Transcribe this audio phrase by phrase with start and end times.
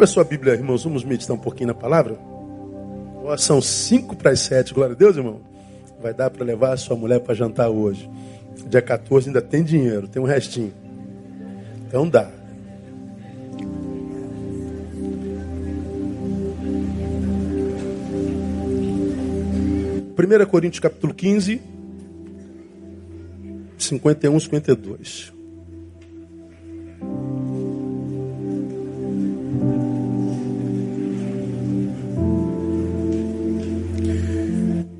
[0.00, 0.82] Abre a sua Bíblia, irmãos.
[0.82, 2.18] Vamos meditar um pouquinho na palavra.
[3.36, 4.72] São cinco para as sete.
[4.72, 5.42] Glória a Deus, irmão.
[6.00, 8.08] Vai dar para levar a sua mulher para jantar hoje.
[8.66, 10.72] Dia 14 ainda tem dinheiro, tem um restinho.
[11.86, 12.30] Então dá.
[20.16, 21.60] Primeira Coríntios capítulo 15,
[23.76, 25.39] 51, 52.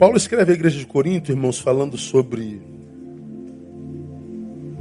[0.01, 2.59] Paulo escreve à igreja de Corinto, irmãos, falando sobre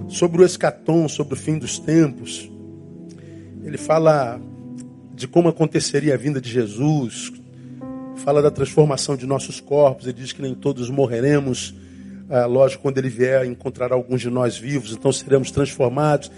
[0.07, 2.49] sobre o escatom, sobre o fim dos tempos.
[3.61, 4.39] Ele fala
[5.13, 7.33] de como aconteceria a vinda de Jesus,
[8.23, 10.07] fala da transformação de nossos corpos.
[10.07, 11.75] Ele diz que nem todos morreremos.
[12.29, 16.31] Ah, lógico, quando ele vier, encontrará alguns de nós vivos, então seremos transformados.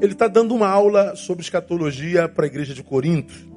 [0.00, 3.47] Ele está dando uma aula sobre escatologia para a igreja de Corinto.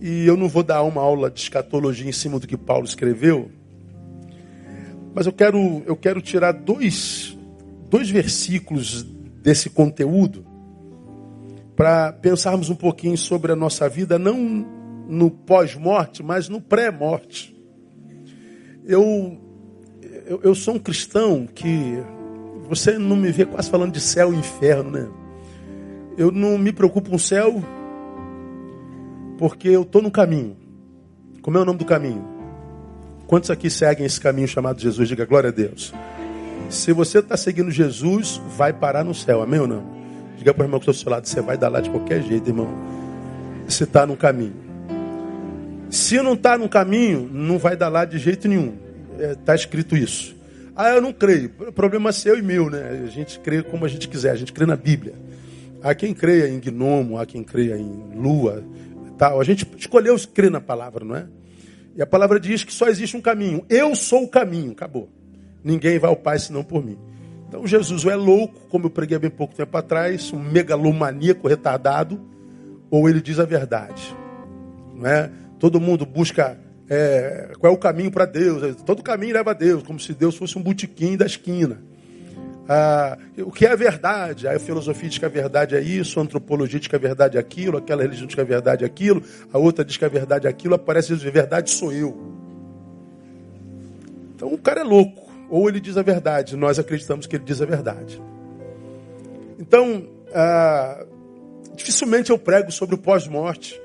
[0.00, 3.50] E eu não vou dar uma aula de escatologia em cima do que Paulo escreveu,
[5.14, 7.36] mas eu quero, eu quero tirar dois,
[7.90, 9.02] dois versículos
[9.42, 10.46] desse conteúdo
[11.76, 14.66] para pensarmos um pouquinho sobre a nossa vida, não
[15.08, 17.56] no pós-morte, mas no pré-morte.
[18.86, 19.38] Eu,
[20.26, 21.98] eu, eu sou um cristão que
[22.68, 25.08] você não me vê quase falando de céu e inferno, né?
[26.16, 27.62] Eu não me preocupo com o céu
[29.40, 30.54] porque eu estou no caminho.
[31.40, 32.22] Como é o nome do caminho?
[33.26, 35.08] Quantos aqui seguem esse caminho chamado Jesus?
[35.08, 35.94] Diga glória a Deus.
[36.68, 39.82] Se você está seguindo Jesus, vai parar no céu, amém ou não?
[40.36, 42.22] Diga para o irmão que está do seu lado, você vai dar lá de qualquer
[42.22, 42.68] jeito, irmão.
[43.66, 44.52] Você está no caminho.
[45.88, 48.74] Se não está no caminho, não vai dar lá de jeito nenhum.
[49.18, 50.36] Está é, escrito isso.
[50.76, 51.48] Ah, eu não creio.
[51.74, 53.04] Problema é seu e meu, né?
[53.04, 55.14] A gente crê como a gente quiser, a gente crê na Bíblia.
[55.82, 58.62] Há quem creia em gnomo, há quem creia em lua,
[59.20, 59.38] tal.
[59.38, 61.26] A gente escolheu crer na palavra, não é?
[61.94, 63.62] E a palavra diz que só existe um caminho.
[63.68, 64.72] Eu sou o caminho.
[64.72, 65.10] Acabou.
[65.62, 66.98] Ninguém vai ao Pai senão por mim.
[67.46, 71.48] Então Jesus ou é louco, como eu preguei há bem pouco tempo atrás, um megalomaníaco
[71.48, 72.18] retardado,
[72.90, 74.16] ou ele diz a verdade.
[74.94, 75.30] Não é?
[75.58, 76.58] Todo mundo busca
[76.88, 78.74] é, qual é o caminho para Deus.
[78.86, 81.82] Todo caminho leva a Deus, como se Deus fosse um botequim da esquina.
[82.68, 84.46] Ah, o que é a verdade?
[84.46, 87.40] A filosofia diz que a verdade é isso, a antropologia diz que a verdade é
[87.40, 89.22] aquilo, aquela religião diz que a verdade é aquilo,
[89.52, 92.16] a outra diz que a verdade é aquilo, aparece a verdade sou eu.
[94.36, 97.60] Então o cara é louco, ou ele diz a verdade, nós acreditamos que ele diz
[97.60, 98.22] a verdade.
[99.58, 101.04] Então, ah,
[101.74, 103.80] dificilmente eu prego sobre o pós-morte,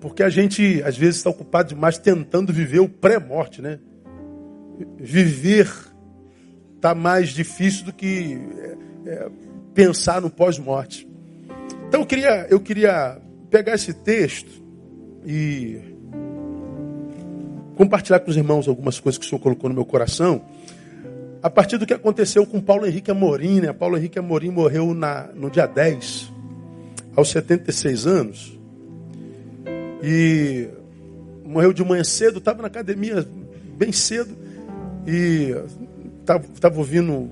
[0.00, 3.78] porque a gente às vezes está ocupado demais tentando viver o pré-morte, né?
[4.98, 5.91] Viver
[6.82, 8.40] está mais difícil do que
[9.06, 9.28] é, é,
[9.72, 11.08] pensar no pós-morte.
[11.86, 14.50] Então eu queria, eu queria pegar esse texto
[15.24, 15.78] e
[17.76, 20.44] compartilhar com os irmãos algumas coisas que o Senhor colocou no meu coração.
[21.40, 23.72] A partir do que aconteceu com Paulo Henrique Amorim, né?
[23.72, 26.32] Paulo Henrique Amorim morreu na, no dia 10,
[27.14, 28.58] aos 76 anos.
[30.02, 30.68] E
[31.44, 33.24] morreu de manhã cedo, estava na academia
[33.76, 34.36] bem cedo.
[35.06, 35.54] E
[36.22, 37.30] estava ouvindo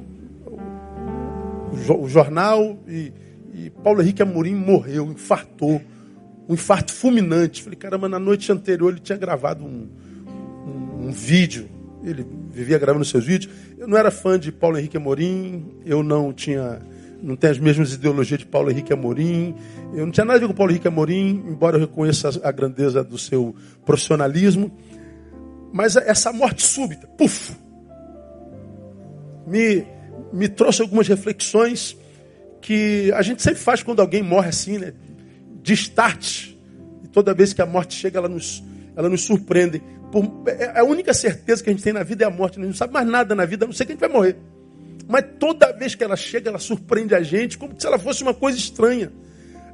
[1.98, 3.12] o, jornal e,
[3.54, 5.80] e, Paulo Henrique Amorim morreu, infartou.
[6.48, 7.62] Um infarto fulminante.
[7.62, 9.88] Falei, caramba, na noite anterior ele tinha gravado um,
[10.66, 11.68] um, um vídeo.
[12.02, 13.52] Ele vivia gravando seus vídeos.
[13.78, 16.80] Eu não era fã de Paulo Henrique Amorim, eu não tinha
[17.22, 19.54] não tenho as mesmas ideologias de Paulo Henrique Amorim.
[19.94, 23.04] Eu não tinha nada a ver com Paulo Henrique Amorim, embora eu reconheça a grandeza
[23.04, 24.72] do seu profissionalismo.
[25.72, 27.54] Mas essa morte súbita, puf,
[29.50, 29.84] me,
[30.32, 31.96] me trouxe algumas reflexões
[32.60, 34.92] que a gente sempre faz quando alguém morre assim, né?
[35.62, 36.50] De start.
[37.02, 38.62] E toda vez que a morte chega, ela nos,
[38.94, 39.82] ela nos surpreende.
[40.12, 42.58] Por, é, é a única certeza que a gente tem na vida é a morte.
[42.58, 44.10] A gente não sabe mais nada na vida, a não sei que a gente vai
[44.10, 44.36] morrer.
[45.08, 48.32] Mas toda vez que ela chega, ela surpreende a gente como se ela fosse uma
[48.32, 49.10] coisa estranha.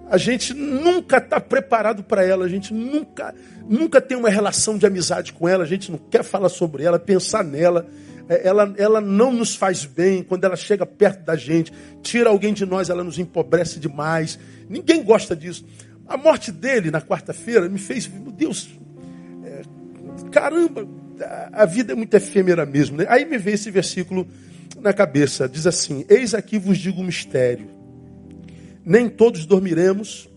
[0.09, 3.35] A gente nunca está preparado para ela, a gente nunca,
[3.69, 6.99] nunca tem uma relação de amizade com ela, a gente não quer falar sobre ela,
[6.99, 7.87] pensar nela.
[8.29, 12.53] É, ela, ela não nos faz bem quando ela chega perto da gente, tira alguém
[12.53, 14.39] de nós, ela nos empobrece demais.
[14.69, 15.65] Ninguém gosta disso.
[16.07, 18.69] A morte dele na quarta-feira me fez, meu Deus,
[19.45, 19.63] é,
[20.31, 20.87] caramba,
[21.53, 22.99] a vida é muito efêmera mesmo.
[22.99, 23.07] Né?
[23.09, 24.27] Aí me veio esse versículo
[24.81, 27.69] na cabeça, diz assim: Eis aqui vos digo um mistério.
[28.85, 30.29] Nem todos dormiremos,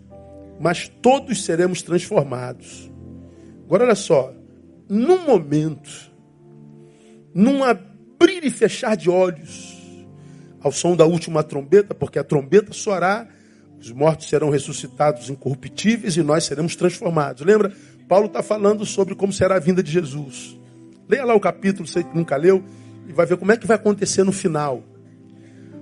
[0.59, 2.89] mas todos seremos transformados.
[3.65, 4.33] Agora olha só,
[4.87, 6.08] num momento
[7.33, 9.77] num abrir e fechar de olhos,
[10.61, 13.27] ao som da última trombeta, porque a trombeta soará
[13.79, 17.45] Os mortos serão ressuscitados incorruptíveis e nós seremos transformados.
[17.45, 17.71] Lembra?
[18.09, 20.59] Paulo está falando sobre como será a vinda de Jesus.
[21.07, 22.63] Leia lá o capítulo, você que nunca leu,
[23.07, 24.83] e vai ver como é que vai acontecer no final.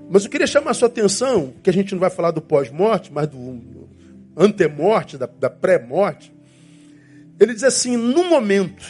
[0.09, 3.11] Mas eu queria chamar a sua atenção, que a gente não vai falar do pós-morte,
[3.11, 3.87] mas do
[4.37, 6.33] antemorte, da, da pré-morte.
[7.39, 8.85] Ele diz assim: num momento,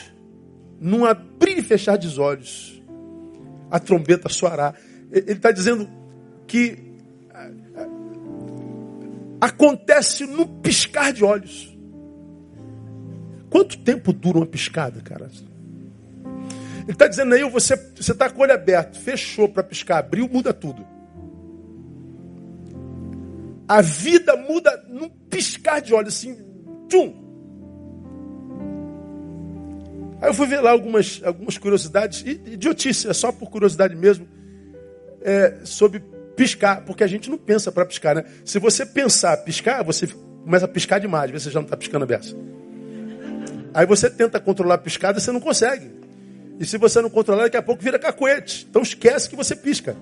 [0.79, 2.81] num abrir e fechar de olhos,
[3.69, 4.73] a trombeta soará.
[5.11, 5.89] Ele está dizendo
[6.45, 6.77] que
[9.39, 11.75] acontece no piscar de olhos.
[13.49, 15.29] Quanto tempo dura uma piscada, cara?
[16.83, 20.53] Ele está dizendo aí, você está com o olho aberto, fechou para piscar, abriu, muda
[20.53, 20.85] tudo.
[23.67, 26.37] A vida muda num piscar de olhos, assim,
[26.87, 27.26] tchum.
[30.21, 34.27] Aí eu fui ver lá algumas, algumas curiosidades, idiotice, é só por curiosidade mesmo,
[35.21, 35.99] é, sobre
[36.35, 38.25] piscar, porque a gente não pensa para piscar, né?
[38.43, 40.07] Se você pensar piscar, você
[40.43, 42.35] começa a piscar demais, você já não está piscando a beça.
[43.73, 45.91] Aí você tenta controlar a piscada você não consegue.
[46.59, 48.65] E se você não controlar, daqui a pouco vira cacuete.
[48.67, 49.95] Então esquece que você pisca.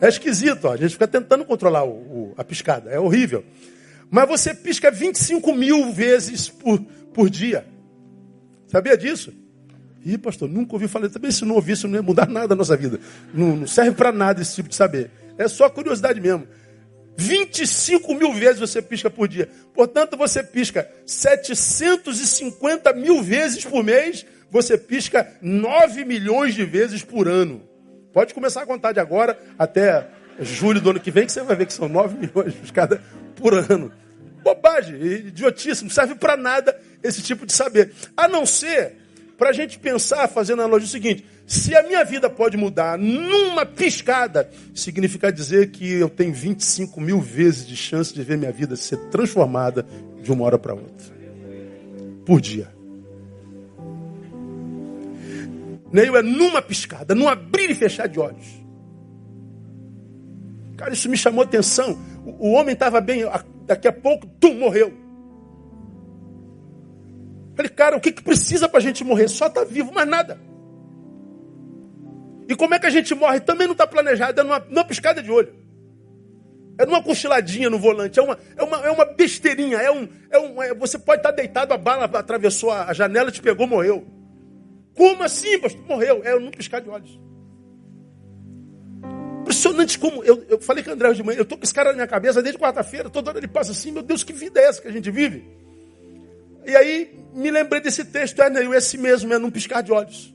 [0.00, 0.72] É esquisito, ó.
[0.72, 3.44] a gente fica tentando controlar o, o, a piscada, é horrível.
[4.10, 6.80] Mas você pisca 25 mil vezes por,
[7.12, 7.64] por dia.
[8.70, 9.32] Sabia disso?
[10.04, 11.08] Ih, pastor, nunca ouvi falar.
[11.08, 13.00] Também se não ouvir, isso não ia mudar nada na nossa vida.
[13.34, 15.10] Não, não serve para nada esse tipo de saber.
[15.36, 16.46] É só curiosidade mesmo.
[17.16, 19.48] 25 mil vezes você pisca por dia.
[19.74, 24.24] Portanto, você pisca 750 mil vezes por mês.
[24.50, 27.62] Você pisca 9 milhões de vezes por ano.
[28.12, 30.08] Pode começar a contar de agora até
[30.40, 33.02] julho do ano que vem, que você vai ver que são 9 milhões de piscada
[33.36, 33.92] por ano.
[34.42, 37.92] Bobagem, idiotice, não serve para nada esse tipo de saber.
[38.16, 38.96] A não ser
[39.40, 42.98] para a gente pensar, fazendo a analogia o seguinte: se a minha vida pode mudar
[42.98, 48.52] numa piscada, significa dizer que eu tenho 25 mil vezes de chance de ver minha
[48.52, 49.86] vida ser transformada
[50.22, 51.20] de uma hora para outra.
[52.26, 52.70] Por dia.
[55.90, 58.46] Neil é numa piscada, num abrir e fechar de olhos.
[60.76, 61.98] Cara, isso me chamou atenção.
[62.24, 63.22] O, o homem estava bem,
[63.66, 64.99] daqui a pouco, tum, morreu.
[67.68, 69.28] Cara, o que, que precisa para a gente morrer?
[69.28, 70.40] Só estar tá vivo, mais nada.
[72.48, 73.40] E como é que a gente morre?
[73.40, 75.54] Também não está planejado, é numa, numa piscada de olho.
[76.78, 79.76] É numa cochiladinha no volante, é uma, é uma, é uma besteirinha.
[79.78, 82.92] É um, é um, é, você pode estar tá deitado, a bala atravessou a, a
[82.92, 84.06] janela, te pegou, morreu.
[84.94, 85.84] Como assim, pastor?
[85.86, 86.22] Morreu.
[86.24, 87.20] É num piscar de olhos.
[89.42, 90.24] Impressionante como.
[90.24, 92.06] Eu, eu falei com o André de manhã, eu estou com esse cara na minha
[92.06, 94.88] cabeça desde quarta-feira, toda hora ele passa assim, meu Deus, que vida é essa que
[94.88, 95.44] a gente vive?
[96.66, 100.34] E aí me lembrei desse texto, é, né, esse mesmo, é num piscar de olhos.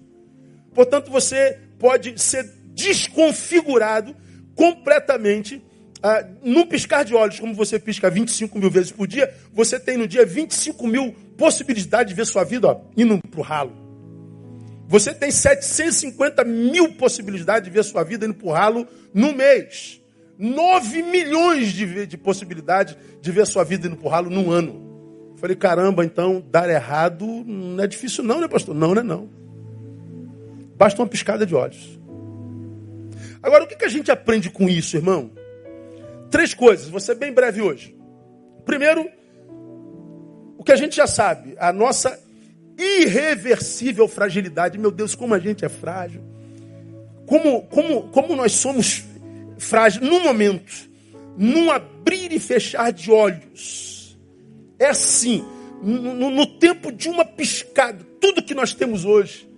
[0.74, 2.44] Portanto, você pode ser
[2.74, 4.16] desconfigurado
[4.56, 5.62] completamente
[6.08, 9.98] ah, num piscar de olhos, como você pisca 25 mil vezes por dia, você tem
[9.98, 13.86] no dia 25 mil possibilidades de ver sua vida ó, indo para o ralo.
[14.88, 20.00] Você tem 750 mil possibilidades de ver sua vida indo para o ralo no mês.
[20.38, 24.85] 9 milhões de, de possibilidades de ver sua vida indo para o ralo num ano.
[25.38, 28.74] Falei, caramba, então dar errado não é difícil não, né, pastor?
[28.74, 29.30] Não, não é não.
[30.78, 32.00] Basta uma piscada de olhos.
[33.42, 35.32] Agora, o que a gente aprende com isso, irmão?
[36.32, 37.96] Três coisas, vou ser bem breve hoje.
[38.66, 39.08] Primeiro,
[40.58, 42.20] o que a gente já sabe, a nossa
[42.78, 44.78] irreversível fragilidade.
[44.78, 46.22] Meu Deus, como a gente é frágil.
[47.26, 49.04] Como, como, como nós somos
[49.58, 50.90] frágeis num momento,
[51.38, 53.95] num abrir e fechar de olhos
[54.86, 55.46] é assim,
[55.82, 59.50] no, no tempo de uma piscada, tudo que nós temos hoje,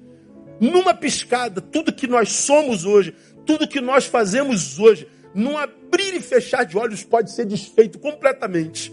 [0.60, 3.14] numa piscada, tudo que nós somos hoje,
[3.46, 8.92] tudo que nós fazemos hoje, num abrir e fechar de olhos pode ser desfeito completamente.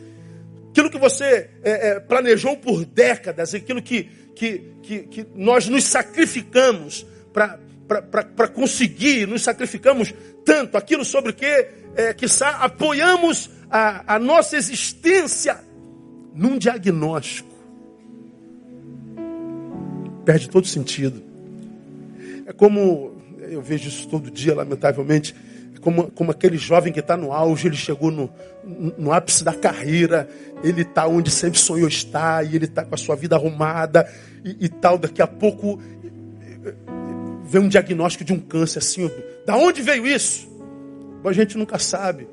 [0.70, 5.84] Aquilo que você é, é, planejou por décadas, aquilo que, que, que, que nós nos
[5.84, 10.12] sacrificamos para conseguir, nos sacrificamos
[10.44, 11.46] tanto, aquilo sobre o que,
[11.96, 15.58] é, que apoiamos a, a nossa existência
[16.34, 17.54] num diagnóstico,
[20.24, 21.22] perde todo sentido.
[22.46, 25.34] É como, eu vejo isso todo dia, lamentavelmente,
[25.74, 28.30] é como, como aquele jovem que está no auge, ele chegou no,
[28.98, 30.28] no ápice da carreira,
[30.62, 34.10] ele está onde sempre sonhou estar, e ele está com a sua vida arrumada
[34.44, 34.98] e, e, tal.
[34.98, 35.78] Daqui a pouco
[37.44, 39.10] vem um diagnóstico de um câncer assim.
[39.46, 40.52] Da onde veio isso?
[41.24, 42.26] A gente nunca sabe.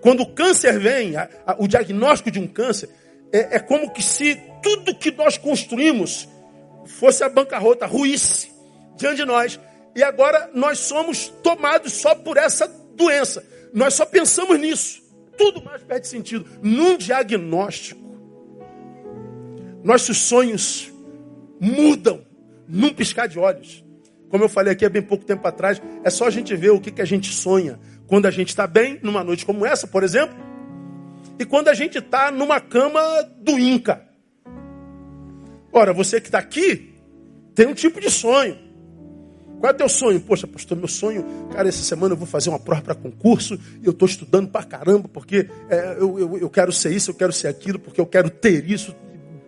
[0.00, 2.88] Quando o câncer vem, a, a, o diagnóstico de um câncer,
[3.32, 6.28] é, é, como que se tudo que nós construímos
[6.86, 8.50] fosse a bancarrota, ruísse
[8.96, 9.60] diante de nós.
[9.94, 13.44] E agora nós somos tomados só por essa doença.
[13.72, 15.02] Nós só pensamos nisso.
[15.36, 16.46] tudo mais perde sentido.
[16.62, 18.00] Num diagnóstico,
[19.84, 20.92] nossos sonhos
[21.60, 22.24] mudam
[22.66, 23.84] num piscar de olhos.
[24.28, 26.80] Como eu falei aqui há bem pouco tempo atrás, é só a gente ver o
[26.80, 27.78] que, que a gente sonha
[28.08, 30.34] quando a gente está bem, numa noite como essa, por exemplo,
[31.38, 33.00] e quando a gente está numa cama
[33.38, 34.02] do Inca.
[35.70, 36.94] Ora, você que está aqui,
[37.54, 38.56] tem um tipo de sonho.
[39.60, 40.20] Qual é o teu sonho?
[40.20, 43.86] Poxa, pastor, meu sonho, cara, essa semana eu vou fazer uma prova para concurso e
[43.86, 47.32] eu estou estudando para caramba, porque é, eu, eu, eu quero ser isso, eu quero
[47.32, 48.94] ser aquilo, porque eu quero ter isso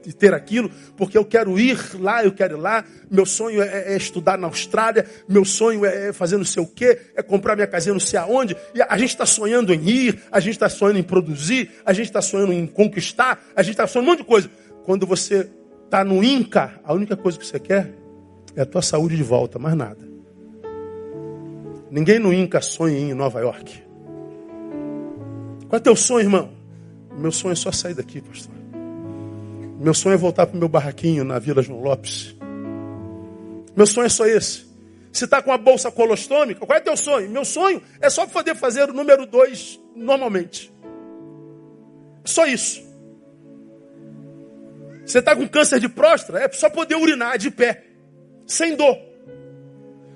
[0.05, 2.85] e ter aquilo, porque eu quero ir lá, eu quero ir lá.
[3.11, 6.67] Meu sonho é, é estudar na Austrália, meu sonho é, é fazer não sei o
[6.67, 8.57] quê, é comprar minha casinha não sei aonde.
[8.75, 12.07] E a gente está sonhando em ir, a gente está sonhando em produzir, a gente
[12.07, 14.51] está sonhando em conquistar, a gente está sonhando um monte de coisa.
[14.85, 15.49] Quando você
[15.85, 17.93] está no Inca, a única coisa que você quer
[18.57, 20.09] é a tua saúde de volta, mais nada.
[21.91, 23.83] Ninguém no Inca sonha em Nova York.
[25.69, 26.51] Qual é teu sonho, irmão?
[27.17, 28.60] Meu sonho é só sair daqui, pastor.
[29.81, 32.37] Meu sonho é voltar para o meu barraquinho na Vila João Lopes.
[33.75, 34.69] Meu sonho é só esse.
[35.11, 37.31] Se está com a bolsa colostômica, qual é teu sonho?
[37.31, 40.71] Meu sonho é só poder fazer o número dois normalmente.
[42.27, 42.83] Só isso.
[45.07, 47.85] Você está com câncer de próstata, é só poder urinar de pé
[48.47, 48.99] sem dor.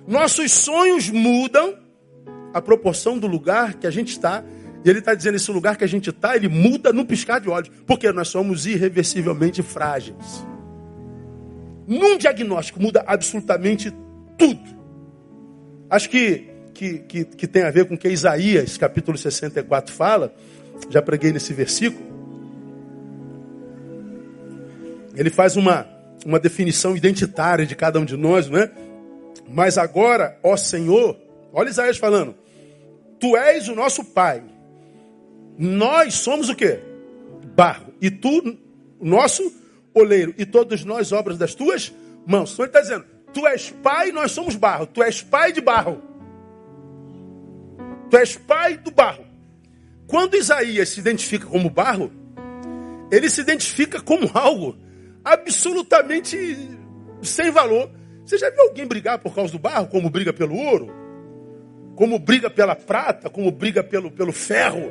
[0.06, 1.78] Nossos sonhos mudam
[2.52, 4.44] a proporção do lugar que a gente está.
[4.84, 7.48] E ele está dizendo: esse lugar que a gente está, ele muda no piscar de
[7.48, 7.70] olhos.
[7.86, 10.46] Porque nós somos irreversivelmente frágeis.
[11.86, 13.92] Num diagnóstico muda absolutamente
[14.36, 14.74] tudo.
[15.88, 20.34] Acho que, que, que, que tem a ver com o que Isaías, capítulo 64, fala.
[20.90, 22.12] Já preguei nesse versículo.
[25.16, 25.86] Ele faz uma,
[26.26, 28.70] uma definição identitária de cada um de nós, não é?
[29.48, 31.16] Mas agora, ó Senhor,
[31.52, 32.34] olha Isaías falando:
[33.18, 34.42] Tu és o nosso Pai.
[35.58, 36.80] Nós somos o quê?
[37.54, 37.92] Barro.
[38.00, 38.58] E tu,
[39.00, 39.52] nosso
[39.94, 40.34] oleiro.
[40.36, 41.92] E todos nós, obras das tuas
[42.26, 42.52] mãos.
[42.52, 44.86] Então ele está dizendo: Tu és pai, nós somos barro.
[44.86, 46.02] Tu és pai de barro.
[48.10, 49.24] Tu és pai do barro.
[50.06, 52.12] Quando Isaías se identifica como barro,
[53.10, 54.76] ele se identifica como algo
[55.24, 56.36] absolutamente
[57.22, 57.90] sem valor.
[58.24, 60.88] Você já viu alguém brigar por causa do barro, como briga pelo ouro?
[61.94, 64.90] Como briga pela prata, como briga pelo, pelo ferro?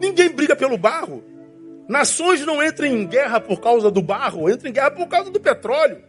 [0.00, 1.24] Ninguém briga pelo barro.
[1.88, 5.40] Nações não entram em guerra por causa do barro, entram em guerra por causa do
[5.40, 6.02] petróleo.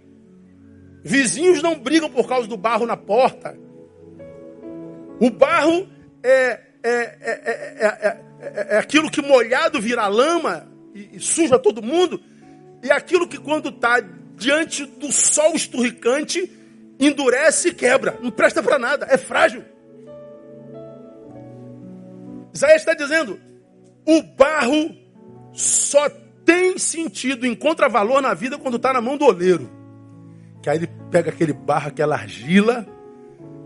[1.04, 3.58] Vizinhos não brigam por causa do barro na porta.
[5.20, 5.88] O barro
[6.24, 7.18] é, é,
[7.82, 8.18] é,
[8.70, 12.20] é aquilo que molhado vira lama e, e suja todo mundo.
[12.84, 14.00] E aquilo que quando está
[14.36, 16.52] diante do sol esturricante,
[17.00, 18.18] endurece e quebra.
[18.22, 19.64] Não presta para nada, é frágil.
[22.54, 23.40] Isaías está dizendo:
[24.08, 24.96] o barro
[25.52, 26.10] só
[26.46, 29.70] tem sentido, encontra valor na vida quando está na mão do oleiro.
[30.64, 32.88] Que aí ele pega aquele barro, aquela argila,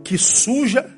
[0.04, 0.90] que suja,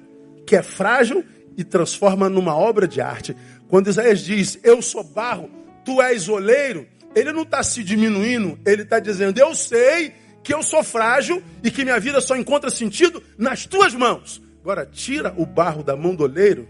[0.48, 1.26] que é frágil,
[1.58, 3.36] e transforma numa obra de arte.
[3.68, 5.50] Quando Isaías diz: Eu sou barro,
[5.84, 10.64] tu és oleiro, ele não está se diminuindo, ele está dizendo: Eu sei que eu
[10.64, 14.42] sou frágil e que minha vida só encontra sentido nas tuas mãos.
[14.62, 16.68] Agora, tira o barro da mão do oleiro,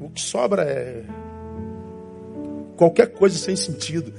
[0.00, 1.04] o que sobra é
[2.82, 4.12] qualquer coisa sem sentido.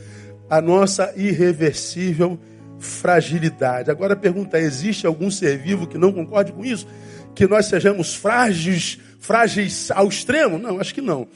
[0.50, 2.40] A nossa irreversível
[2.80, 3.92] fragilidade.
[3.92, 6.88] Agora a pergunta é: existe algum ser vivo que não concorde com isso?
[7.36, 10.58] Que nós sejamos frágeis, frágeis ao extremo?
[10.58, 11.28] Não, acho que não.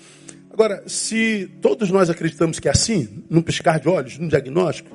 [0.49, 4.89] Agora, se todos nós acreditamos que é assim, num piscar de olhos, num diagnóstico,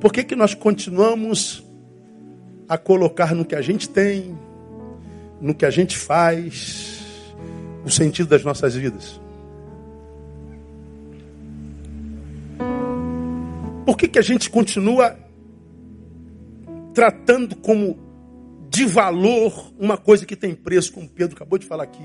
[0.00, 1.64] por que, que nós continuamos
[2.68, 4.36] a colocar no que a gente tem,
[5.40, 7.00] no que a gente faz,
[7.84, 9.20] o sentido das nossas vidas?
[13.88, 15.16] Por que, que a gente continua
[16.92, 17.98] tratando como
[18.68, 22.02] de valor uma coisa que tem preço, como Pedro acabou de falar aqui?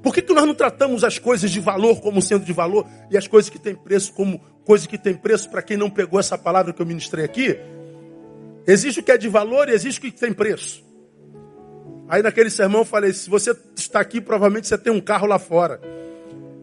[0.00, 3.18] Por que, que nós não tratamos as coisas de valor como sendo de valor e
[3.18, 6.38] as coisas que têm preço como coisa que tem preço para quem não pegou essa
[6.38, 7.58] palavra que eu ministrei aqui?
[8.68, 10.80] Existe o que é de valor e existe o que tem preço.
[12.08, 15.40] Aí naquele sermão eu falei: se você está aqui, provavelmente você tem um carro lá
[15.40, 15.80] fora.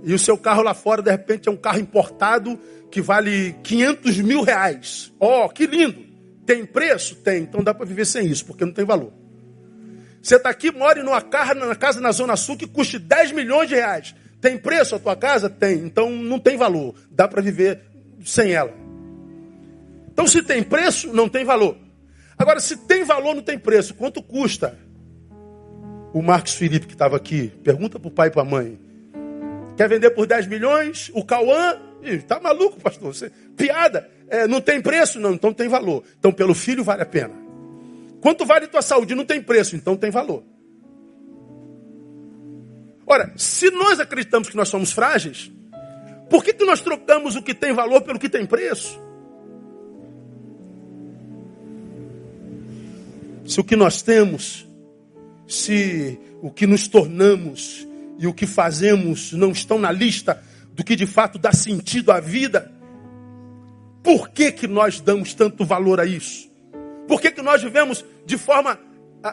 [0.03, 2.60] E o seu carro lá fora, de repente, é um carro importado
[2.91, 5.12] que vale 500 mil reais.
[5.19, 6.03] Ó, oh, que lindo!
[6.45, 7.15] Tem preço?
[7.15, 7.43] Tem.
[7.43, 9.13] Então dá para viver sem isso, porque não tem valor.
[10.22, 13.69] Você está aqui, mora numa casa, na casa na Zona Sul que custe 10 milhões
[13.69, 14.15] de reais.
[14.39, 15.50] Tem preço a tua casa?
[15.50, 15.79] Tem.
[15.79, 16.95] Então não tem valor.
[17.10, 17.81] Dá para viver
[18.25, 18.74] sem ela.
[20.12, 21.77] Então se tem preço, não tem valor.
[22.38, 23.93] Agora, se tem valor, não tem preço.
[23.93, 24.77] Quanto custa?
[26.13, 28.79] O Marcos Felipe que estava aqui, pergunta para o pai e para a mãe.
[29.75, 31.12] Quer vender por 10 milhões?
[31.13, 31.80] O Cauã?
[32.03, 33.13] Ih, tá maluco, pastor?
[33.13, 34.10] Você, piada.
[34.27, 35.20] É, não tem preço?
[35.20, 36.03] Não, então tem valor.
[36.20, 37.34] Então pelo filho vale a pena.
[38.22, 39.15] Quanto vale tua saúde?
[39.15, 40.44] Não tem preço, então tem valor.
[43.06, 45.51] Ora, se nós acreditamos que nós somos frágeis,
[46.30, 49.00] por que, que nós trocamos o que tem valor pelo que tem preço?
[53.46, 54.68] Se o que nós temos,
[55.48, 57.86] se o que nos tornamos
[58.17, 60.41] e o que fazemos não estão na lista
[60.74, 62.72] do que de fato dá sentido à vida,
[64.03, 66.51] por que, que nós damos tanto valor a isso?
[67.08, 68.79] Por que, que nós vivemos de forma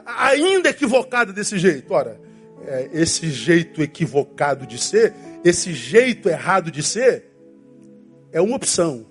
[0.06, 1.92] ainda equivocada desse jeito?
[1.92, 2.20] Ora,
[2.66, 7.24] é, esse jeito equivocado de ser, esse jeito errado de ser,
[8.32, 9.06] é uma opção.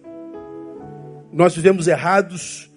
[1.32, 2.72] Nós vivemos errados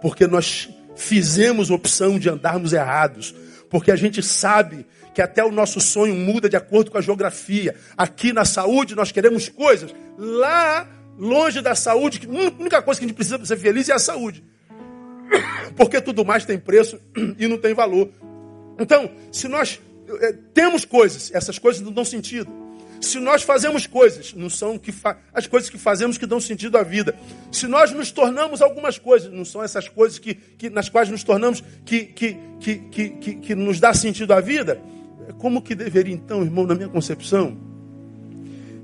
[0.00, 3.34] porque nós fizemos opção de andarmos errados,
[3.68, 7.74] porque a gente sabe que até o nosso sonho muda de acordo com a geografia.
[7.96, 10.88] Aqui na saúde nós queremos coisas, lá
[11.18, 13.98] longe da saúde, a única coisa que a gente precisa para ser feliz é a
[13.98, 14.42] saúde.
[15.76, 16.98] Porque tudo mais tem preço
[17.38, 18.10] e não tem valor.
[18.78, 19.80] Então, se nós
[20.20, 22.60] é, temos coisas, essas coisas não dão sentido.
[23.00, 24.92] Se nós fazemos coisas, não são que
[25.32, 27.16] as coisas que fazemos que dão sentido à vida.
[27.50, 31.24] Se nós nos tornamos algumas coisas, não são essas coisas que, que nas quais nos
[31.24, 34.80] tornamos que, que, que, que, que, nos dá sentido à vida.
[35.38, 37.56] Como que deveria então, irmão, na minha concepção,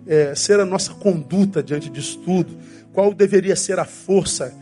[0.06, 2.56] é, ser a nossa conduta diante disso tudo?
[2.92, 4.54] Qual deveria ser a força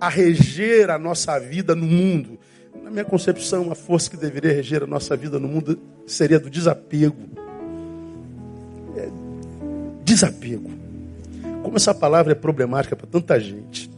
[0.00, 2.38] a reger a nossa vida no mundo?
[2.82, 6.48] Na minha concepção, a força que deveria reger a nossa vida no mundo seria do
[6.48, 7.28] desapego.
[8.96, 9.08] É,
[10.04, 10.70] desapego.
[11.62, 13.90] Como essa palavra é problemática para tanta gente.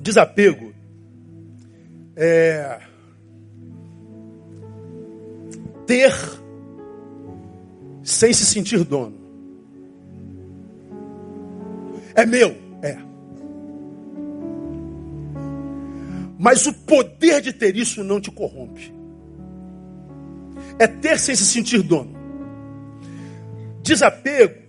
[0.00, 0.71] Desapego
[2.16, 2.80] é
[5.86, 6.12] ter
[8.02, 9.20] sem se sentir dono.
[12.14, 12.50] É meu.
[12.82, 12.98] É.
[16.38, 18.92] Mas o poder de ter isso não te corrompe.
[20.78, 22.14] É ter sem se sentir dono.
[23.82, 24.62] Desapego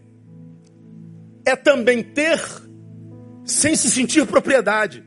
[1.46, 2.40] é também ter
[3.46, 5.04] sem se sentir propriedade.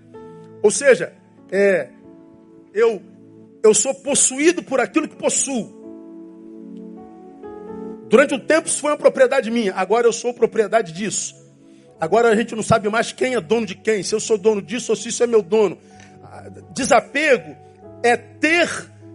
[0.63, 1.13] Ou seja,
[1.51, 1.89] é,
[2.77, 3.03] eu,
[3.65, 5.75] eu sou possuído por aquilo que possuo.
[8.09, 11.35] Durante um tempo isso foi uma propriedade minha, agora eu sou propriedade disso.
[11.99, 14.61] Agora a gente não sabe mais quem é dono de quem, se eu sou dono
[14.61, 15.79] disso ou se isso é meu dono.
[16.75, 17.57] Desapego
[18.03, 18.69] é ter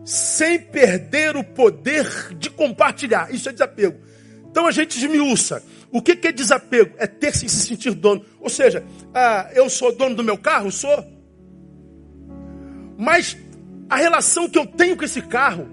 [0.03, 3.31] sem perder o poder de compartilhar.
[3.31, 4.01] Isso é desapego.
[4.49, 5.63] Então a gente esmiuça.
[5.91, 6.95] O que é desapego?
[6.97, 8.25] É ter sem se sentir dono.
[8.39, 10.71] Ou seja, ah, eu sou dono do meu carro?
[10.71, 11.05] Sou.
[12.97, 13.37] Mas
[13.91, 15.67] a relação que eu tenho com esse carro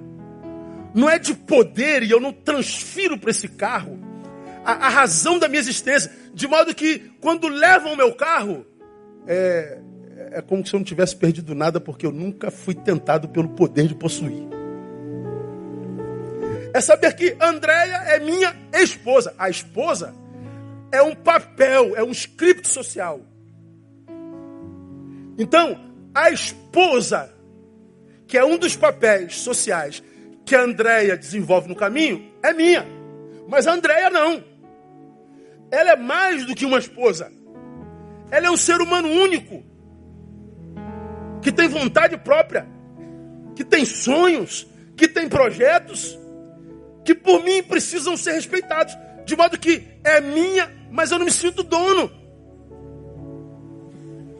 [0.93, 3.97] não é de poder e eu não transfiro para esse carro
[4.65, 6.11] a, a razão da minha existência.
[6.35, 8.67] De modo que, quando levam o meu carro,
[9.25, 9.79] é,
[10.33, 13.87] é como se eu não tivesse perdido nada, porque eu nunca fui tentado pelo poder
[13.87, 14.49] de possuir.
[16.75, 19.33] É saber que Andréia é minha esposa.
[19.39, 20.13] A esposa
[20.91, 23.21] é um papel, é um script social.
[25.39, 25.79] Então,
[26.13, 27.33] a esposa,
[28.29, 30.03] que é um dos papéis sociais
[30.45, 32.87] que a Andréia desenvolve no caminho, é minha.
[33.49, 34.45] Mas a Andréia não.
[35.71, 37.33] Ela é mais do que uma esposa.
[38.31, 39.64] Ela é um ser humano único.
[41.41, 42.67] Que tem vontade própria.
[43.57, 44.67] Que tem sonhos.
[44.95, 46.19] Que tem projetos.
[47.05, 48.95] Que por mim precisam ser respeitados.
[49.25, 52.11] De modo que é minha, mas eu não me sinto dono.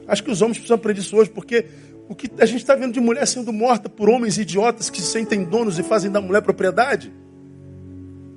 [0.07, 1.67] Acho que os homens precisam aprender isso hoje, porque
[2.09, 5.09] o que a gente está vendo de mulher sendo morta por homens idiotas que se
[5.09, 7.13] sentem donos e fazem da mulher propriedade,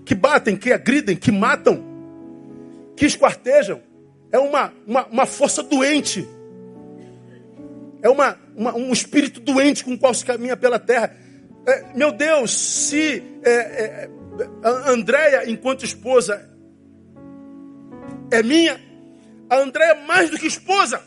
[0.04, 1.82] que batem, que agridem, que matam,
[2.98, 3.82] que esquartejam.
[4.30, 6.28] É uma, uma, uma força doente.
[8.02, 11.16] É uma, uma, um espírito doente com o qual se caminha pela terra.
[11.66, 14.10] É, meu Deus, se é, é,
[14.64, 16.50] a Andréia, enquanto esposa,
[18.32, 18.80] é minha,
[19.50, 21.02] a Andréia é mais do que esposa.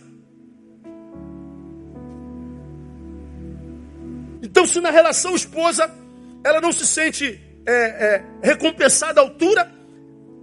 [4.55, 5.91] Então, se na relação esposa
[6.45, 9.69] ela não se sente é, é, recompensada à altura,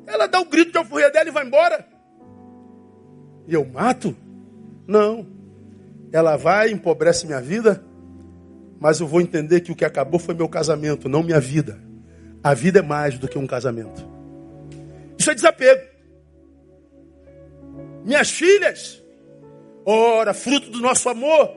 [0.05, 1.87] ela dá o grito de alforria dela e vai embora.
[3.47, 4.13] E eu mato?
[4.85, 5.25] Não.
[6.11, 7.85] Ela vai, empobrece minha vida,
[8.81, 11.79] mas eu vou entender que o que acabou foi meu casamento, não minha vida.
[12.43, 14.05] A vida é mais do que um casamento.
[15.17, 15.87] Isso é desapego.
[18.03, 19.01] Minhas filhas,
[19.85, 21.49] ora, fruto do nosso amor,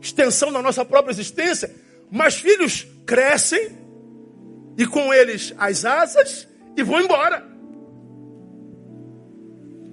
[0.00, 1.81] extensão da nossa própria existência,
[2.14, 3.70] Mas filhos crescem
[4.76, 6.46] e com eles as asas
[6.76, 7.42] e vão embora.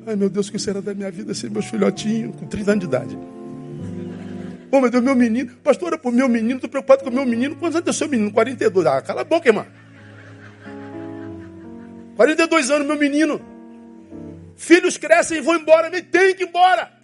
[0.05, 2.82] Ai meu Deus, o que será da minha vida sem meus filhotinhos com 30 anos
[2.82, 3.17] de idade?
[4.69, 5.55] Oh meu Deus, meu menino.
[5.63, 7.55] Pastora, por meu menino, estou preocupado com meu menino.
[7.55, 8.34] Quantos anos tem seu menino?
[8.34, 8.86] 42.
[8.86, 9.65] Ah, cala a boca, irmão.
[12.17, 13.41] 42 anos, meu menino.
[14.58, 16.98] Filhos crescem e vão embora, nem tem que ir embora.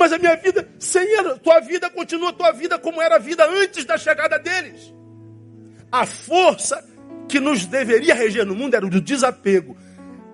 [0.00, 3.46] Mas a minha vida, sem ela, tua vida continua tua vida como era a vida
[3.46, 4.94] antes da chegada deles.
[5.92, 6.82] A força
[7.28, 9.76] que nos deveria reger no mundo era o do desapego.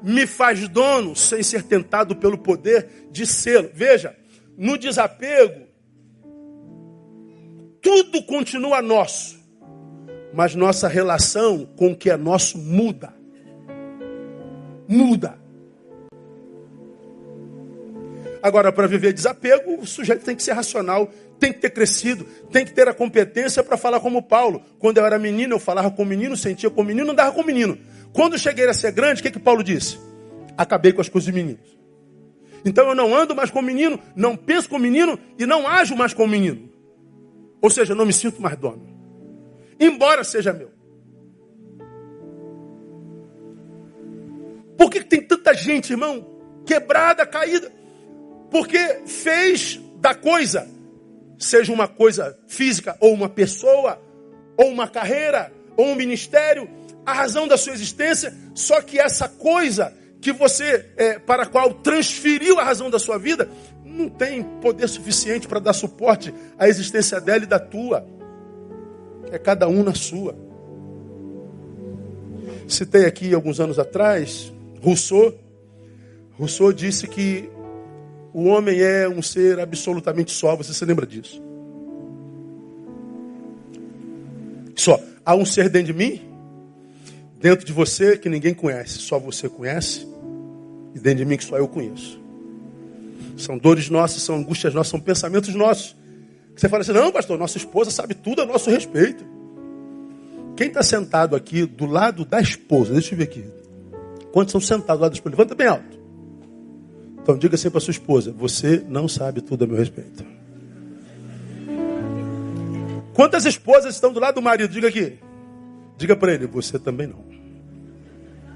[0.02, 3.68] Me faz dono sem ser tentado pelo poder de sê-lo.
[3.74, 4.16] Veja,
[4.56, 5.66] no desapego,
[7.82, 9.36] tudo continua nosso
[10.36, 13.14] mas nossa relação com o que é nosso muda.
[14.86, 15.38] Muda.
[18.46, 22.64] Agora, para viver desapego, o sujeito tem que ser racional, tem que ter crescido, tem
[22.64, 24.62] que ter a competência para falar como Paulo.
[24.78, 27.78] Quando eu era menino, eu falava com menino, sentia com menino, andava com menino.
[28.12, 29.98] Quando cheguei a ser grande, o que, que Paulo disse?
[30.56, 31.76] Acabei com as coisas de meninos.
[32.64, 36.14] Então eu não ando mais com menino, não penso com menino e não ajo mais
[36.14, 36.70] com menino.
[37.60, 38.96] Ou seja, não me sinto mais dono
[39.78, 40.70] embora seja meu.
[44.76, 46.26] Por que tem tanta gente, irmão,
[46.64, 47.72] quebrada, caída?
[48.50, 50.68] Porque fez da coisa,
[51.38, 54.00] seja uma coisa física, ou uma pessoa,
[54.56, 56.68] ou uma carreira, ou um ministério,
[57.04, 61.72] a razão da sua existência, só que essa coisa que você, é, para a qual
[61.74, 63.48] transferiu a razão da sua vida,
[63.84, 68.06] não tem poder suficiente para dar suporte à existência dela e da tua.
[69.30, 70.36] É cada um na sua.
[72.68, 75.32] Citei aqui alguns anos atrás, Rousseau.
[76.32, 77.48] Rousseau disse que
[78.36, 80.54] o homem é um ser absolutamente só.
[80.54, 81.42] Você se lembra disso?
[84.76, 85.00] Só.
[85.24, 86.20] Há um ser dentro de mim,
[87.40, 88.98] dentro de você, que ninguém conhece.
[88.98, 90.06] Só você conhece.
[90.94, 92.20] E dentro de mim, que só eu conheço.
[93.38, 95.96] São dores nossas, são angústias nossas, são pensamentos nossos.
[96.54, 99.24] Você fala assim, não, pastor, nossa esposa sabe tudo a nosso respeito.
[100.58, 103.46] Quem está sentado aqui do lado da esposa, deixa eu ver aqui.
[104.30, 105.36] Quantos são sentados do lado da esposa?
[105.36, 105.95] Levanta bem alto.
[107.26, 110.24] Então diga assim para sua esposa: Você não sabe tudo a meu respeito.
[113.12, 114.70] Quantas esposas estão do lado do marido?
[114.70, 115.18] Diga aqui.
[115.98, 117.24] Diga para ele: Você também não.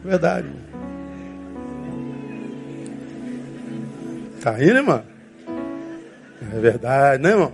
[0.05, 0.49] Verdade.
[4.41, 5.03] Tá aí, né, irmão?
[6.41, 7.53] É verdade, né, irmão?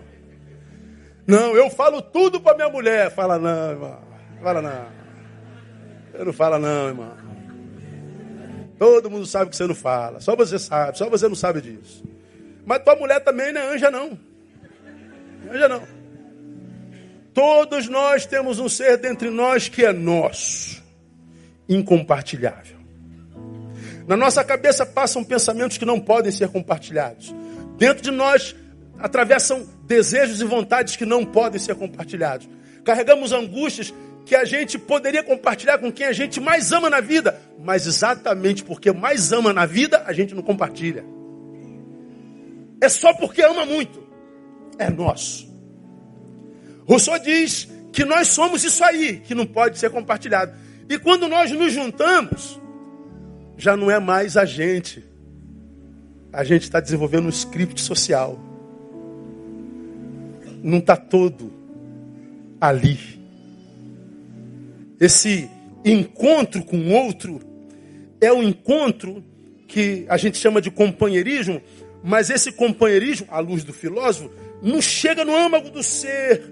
[1.26, 3.10] Não, eu falo tudo para minha mulher.
[3.10, 3.98] Fala não, irmão.
[4.42, 4.86] Fala não.
[6.12, 7.25] Você não fala não, irmão.
[8.78, 10.20] Todo mundo sabe que você não fala.
[10.20, 10.98] Só você sabe.
[10.98, 12.04] Só você não sabe disso.
[12.64, 14.18] Mas tua mulher também não é anja não.
[15.50, 15.82] Anja não.
[17.32, 20.82] Todos nós temos um ser dentre nós que é nosso.
[21.68, 22.76] Incompartilhável.
[24.06, 27.34] Na nossa cabeça passam pensamentos que não podem ser compartilhados.
[27.76, 28.54] Dentro de nós
[28.98, 32.48] atravessam desejos e vontades que não podem ser compartilhados.
[32.84, 33.92] Carregamos angústias
[34.26, 38.62] que a gente poderia compartilhar com quem a gente mais ama na vida, mas exatamente
[38.62, 41.02] porque mais ama na vida, a gente não compartilha.
[42.80, 44.06] É só porque ama muito.
[44.78, 45.48] É nosso.
[46.86, 50.52] Rousseau diz que nós somos isso aí, que não pode ser compartilhado.
[50.90, 52.60] E quando nós nos juntamos,
[53.56, 55.02] já não é mais a gente.
[56.30, 58.38] A gente está desenvolvendo um script social
[60.66, 61.52] não está todo
[62.60, 63.15] ali.
[65.00, 65.50] Esse
[65.84, 67.40] encontro com o outro
[68.20, 69.22] é um encontro
[69.68, 71.60] que a gente chama de companheirismo,
[72.02, 74.30] mas esse companheirismo, à luz do filósofo,
[74.62, 76.42] não chega no âmago do ser,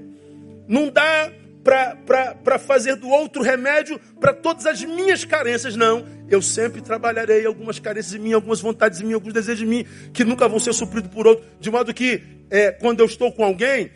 [0.68, 1.32] não dá
[1.64, 6.04] para fazer do outro remédio para todas as minhas carências, não.
[6.28, 9.86] Eu sempre trabalharei algumas carências em mim, algumas vontades em mim, alguns desejos em mim,
[10.12, 13.42] que nunca vão ser supridos por outro, de modo que é, quando eu estou com
[13.42, 13.90] alguém,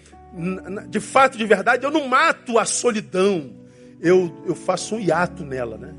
[0.88, 3.57] de fato, de verdade, eu não mato a solidão.
[4.00, 5.94] Eu, eu faço um hiato nela, né?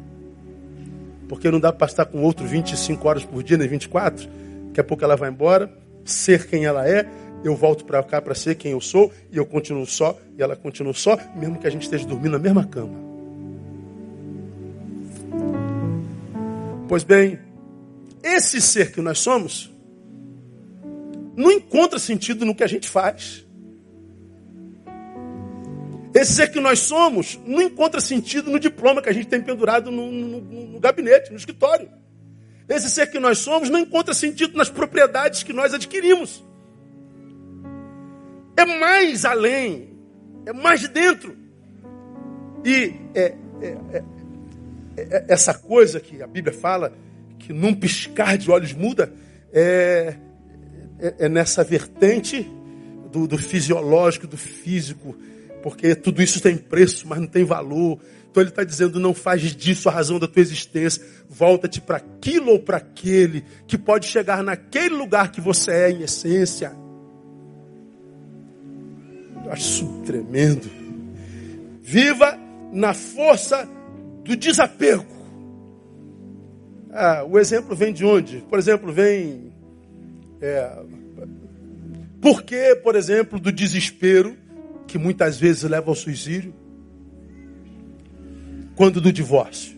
[1.27, 4.27] Porque não dá para estar com outro 25 horas por dia, nem 24.
[4.67, 5.71] Daqui a pouco ela vai embora,
[6.03, 7.07] ser quem ela é,
[7.43, 10.55] eu volto para cá para ser quem eu sou, e eu continuo só, e ela
[10.55, 13.09] continua só, mesmo que a gente esteja dormindo na mesma cama.
[16.87, 17.39] Pois bem,
[18.23, 19.71] esse ser que nós somos
[21.35, 23.45] não encontra sentido no que a gente faz.
[26.13, 29.91] Esse ser que nós somos não encontra sentido no diploma que a gente tem pendurado
[29.91, 31.89] no, no, no, gabinete, no escritório.
[32.67, 36.43] Esse ser que nós somos não encontra sentido nas propriedades que nós adquirimos.
[38.57, 39.89] é mais além,
[40.45, 41.37] é mais de dentro.
[42.65, 44.03] E é, é, é,
[44.97, 46.93] é, essa coisa que a Bíblia fala,
[47.37, 49.13] que num piscar de olhos muda,
[49.53, 50.15] é,
[50.99, 52.49] é, é nessa vertente
[53.11, 55.15] do, do fisiológico, do físico,
[55.61, 57.99] porque tudo isso tem preço, mas não tem valor.
[58.29, 61.03] Então ele está dizendo: não faz disso a razão da tua existência.
[61.27, 66.03] Volta-te para aquilo ou para aquele que pode chegar naquele lugar que você é em
[66.03, 66.71] essência.
[69.43, 70.69] Eu acho isso tremendo.
[71.81, 72.37] Viva
[72.71, 73.67] na força
[74.23, 75.05] do desapego.
[76.91, 78.43] Ah, o exemplo vem de onde?
[78.49, 79.51] Por exemplo, vem.
[80.41, 80.83] É,
[82.21, 84.35] por que, por exemplo, do desespero,
[84.89, 86.53] que muitas vezes leva ao suicídio?
[88.75, 89.77] Quando do divórcio?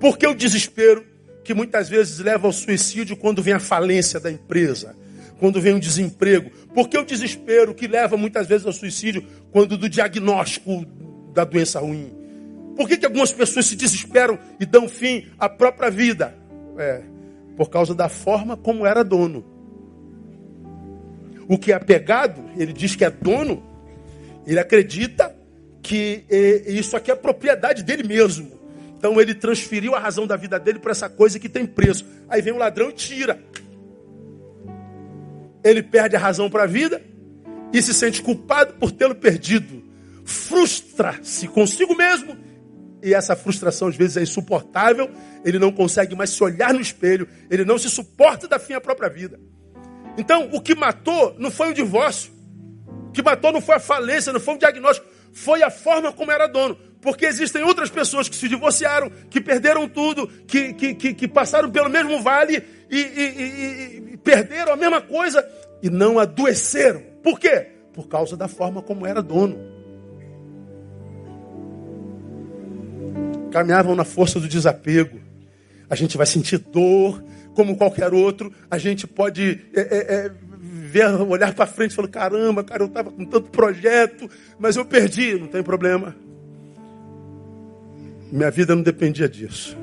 [0.00, 1.06] Por que o desespero,
[1.44, 4.96] que muitas vezes leva ao suicídio quando vem a falência da empresa?
[5.38, 6.50] Quando vem o desemprego?
[6.74, 10.84] Por que o desespero que leva muitas vezes ao suicídio quando do diagnóstico
[11.32, 12.12] da doença ruim?
[12.74, 16.36] Por que, que algumas pessoas se desesperam e dão fim à própria vida?
[16.76, 17.02] É,
[17.56, 19.55] por causa da forma como era dono.
[21.48, 23.62] O que é apegado, ele diz que é dono,
[24.46, 25.34] ele acredita
[25.82, 26.24] que
[26.66, 28.56] isso aqui é propriedade dele mesmo.
[28.98, 32.04] Então ele transferiu a razão da vida dele para essa coisa que tem preço.
[32.28, 33.38] Aí vem o ladrão e tira.
[35.62, 37.02] Ele perde a razão para a vida
[37.72, 39.84] e se sente culpado por tê-lo perdido.
[40.24, 42.36] Frustra-se consigo mesmo
[43.02, 45.08] e essa frustração às vezes é insuportável,
[45.44, 48.80] ele não consegue mais se olhar no espelho, ele não se suporta da fim à
[48.80, 49.38] própria vida.
[50.16, 52.32] Então, o que matou não foi o divórcio,
[53.08, 56.30] o que matou não foi a falência, não foi o diagnóstico, foi a forma como
[56.30, 56.76] era dono.
[57.00, 61.70] Porque existem outras pessoas que se divorciaram, que perderam tudo, que, que, que, que passaram
[61.70, 65.46] pelo mesmo vale e, e, e, e perderam a mesma coisa
[65.82, 67.02] e não adoeceram.
[67.22, 67.68] Por quê?
[67.92, 69.76] Por causa da forma como era dono.
[73.56, 75.18] caminhavam na força do desapego.
[75.88, 77.24] A gente vai sentir dor,
[77.56, 78.52] como qualquer outro.
[78.70, 82.86] A gente pode é, é, é, ver, olhar para frente e falar: caramba, cara, eu
[82.86, 85.34] estava com tanto projeto, mas eu perdi.
[85.34, 86.14] Não tem problema.
[88.30, 89.76] Minha vida não dependia disso.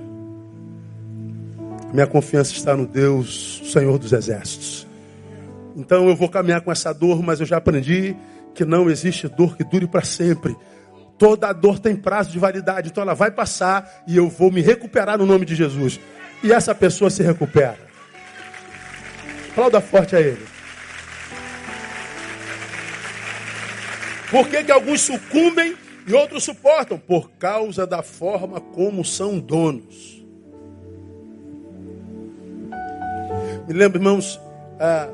[1.92, 4.88] Minha confiança está no Deus, Senhor dos Exércitos.
[5.76, 8.16] Então eu vou caminhar com essa dor, mas eu já aprendi
[8.54, 10.56] que não existe dor que dure para sempre.
[11.18, 15.18] Toda dor tem prazo de validade, então ela vai passar e eu vou me recuperar
[15.18, 16.00] no nome de Jesus.
[16.44, 17.78] E essa pessoa se recupera.
[19.52, 20.46] Aplauda forte a ele.
[24.30, 26.98] Por que, que alguns sucumbem e outros suportam?
[26.98, 30.22] Por causa da forma como são donos.
[33.68, 34.40] Me lembro, irmãos,
[34.80, 35.08] ah,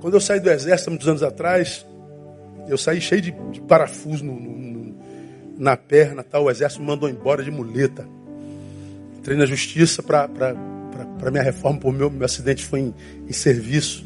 [0.00, 1.86] quando eu saí do exército, muitos anos atrás,
[2.66, 4.96] eu saí cheio de, de parafuso no, no,
[5.56, 6.44] na perna, tal.
[6.44, 8.08] o exército me mandou embora de muleta.
[9.24, 10.28] Entrei na justiça para
[11.30, 12.94] minha reforma, por meu, meu acidente foi em,
[13.26, 14.04] em serviço.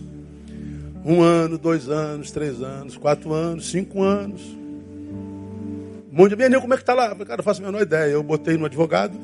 [1.04, 4.40] Um ano, dois anos, três anos, quatro anos, cinco anos.
[4.44, 7.16] Um monte de menino, como é que tá lá?
[7.16, 8.12] Cara, eu faço a menor ideia.
[8.12, 9.18] Eu botei no advogado.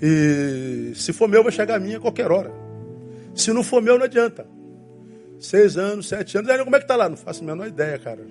[0.00, 2.52] E se for meu, vai chegar a minha a qualquer hora.
[3.34, 4.46] Se não for meu, não adianta.
[5.40, 6.48] Seis anos, sete anos.
[6.48, 7.08] Aí, como é que tá lá?
[7.08, 8.24] Não faço a menor ideia, cara.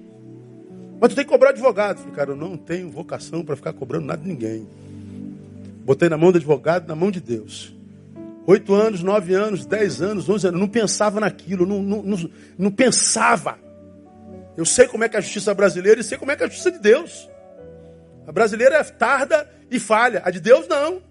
[0.97, 1.97] Mas tu tem que cobrar advogado.
[1.97, 4.65] Falei, cara, eu não tenho vocação para ficar cobrando nada de ninguém.
[5.87, 7.73] Botei na mão do advogado, na mão de Deus.
[8.45, 10.59] Oito anos, nove anos, dez anos, onze anos.
[10.59, 13.57] Não pensava naquilo, não, não, não, não pensava.
[14.57, 16.45] Eu sei como é que é a justiça brasileira e sei como é que é
[16.45, 17.29] a justiça de Deus.
[18.27, 20.21] A brasileira é tarda e falha.
[20.25, 21.01] A de Deus, não.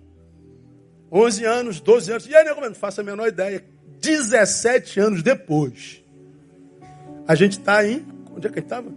[1.11, 2.27] Onze anos, doze anos.
[2.27, 3.65] E aí, nego, não faço a menor ideia.
[4.03, 6.05] 17 anos depois,
[7.27, 8.07] a gente está em.
[8.37, 8.93] Onde é que a gente estava?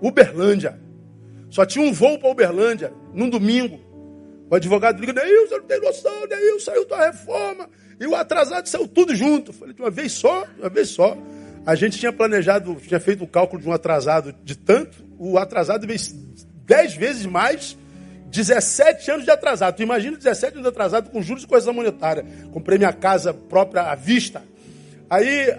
[0.00, 0.80] Uberlândia.
[1.50, 3.89] Só tinha um voo para Uberlândia, num domingo.
[4.50, 7.70] O advogado liga, Neilson, não tem noção, Neilson, saiu tua reforma.
[8.00, 9.52] E o atrasado saiu tudo junto.
[9.52, 11.16] falei, de uma vez só, de uma vez só.
[11.64, 15.86] A gente tinha planejado, tinha feito o cálculo de um atrasado de tanto, o atrasado
[15.86, 16.00] veio
[16.64, 17.76] dez vezes mais
[18.26, 19.76] 17 anos de atrasado.
[19.76, 22.24] Tu imagina 17 anos de atrasado com juros e coisa monetária.
[22.52, 24.42] Comprei minha casa própria à vista.
[25.08, 25.54] Aí,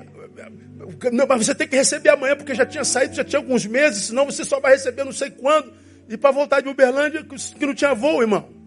[1.13, 4.05] não, mas você tem que receber amanhã, porque já tinha saído, já tinha alguns meses,
[4.05, 5.71] senão você só vai receber não sei quando.
[6.09, 8.60] E para voltar de Uberlândia, que não tinha voo, irmão.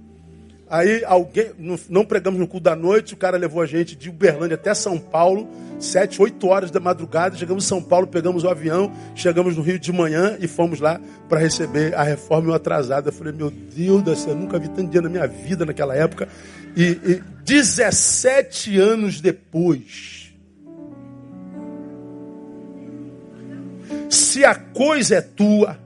[0.69, 1.51] Aí alguém,
[1.89, 4.99] não pregamos no culto da noite, o cara levou a gente de Uberlândia até São
[4.99, 5.49] Paulo,
[5.79, 9.79] sete, oito horas da madrugada, chegamos em São Paulo, pegamos o avião, chegamos no Rio
[9.79, 13.09] de manhã e fomos lá para receber a reforma e o atrasado.
[13.09, 15.95] Eu falei, meu Deus do céu, eu nunca vi tanto dinheiro na minha vida naquela
[15.95, 16.29] época.
[16.77, 20.25] E, e 17 anos depois,
[24.15, 25.79] Se a coisa é tua,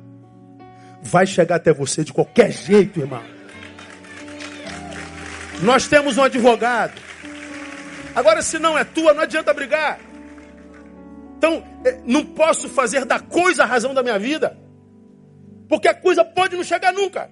[1.02, 3.22] vai chegar até você de qualquer jeito, irmão.
[5.62, 7.00] Nós temos um advogado.
[8.14, 10.00] Agora, se não é tua, não adianta brigar.
[11.36, 14.56] Então, é, não posso fazer da coisa a razão da minha vida.
[15.68, 17.30] Porque a coisa pode não chegar nunca.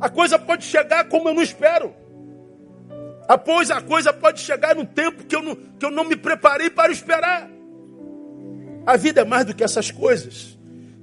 [0.00, 1.94] A coisa pode chegar como eu não espero.
[3.28, 6.68] Após a coisa pode chegar no tempo que eu, não, que eu não me preparei
[6.68, 7.48] para esperar.
[8.86, 10.58] A vida é mais do que essas coisas.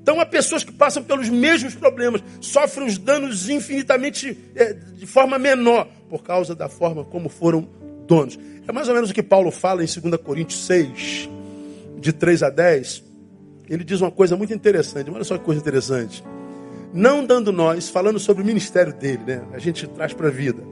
[0.08, 5.38] Então há pessoas que passam pelos mesmos problemas, sofrem os danos infinitamente é, de forma
[5.38, 7.68] menor, por causa da forma como foram
[8.08, 8.40] donos.
[8.66, 11.30] É mais ou menos o que Paulo fala em 2 Coríntios 6,
[12.00, 13.04] de 3 a 10.
[13.70, 16.24] Ele diz uma coisa muito interessante, olha só que coisa interessante.
[16.94, 19.44] Não dando nós, falando sobre o ministério dele, né?
[19.52, 20.64] A gente traz para a vida.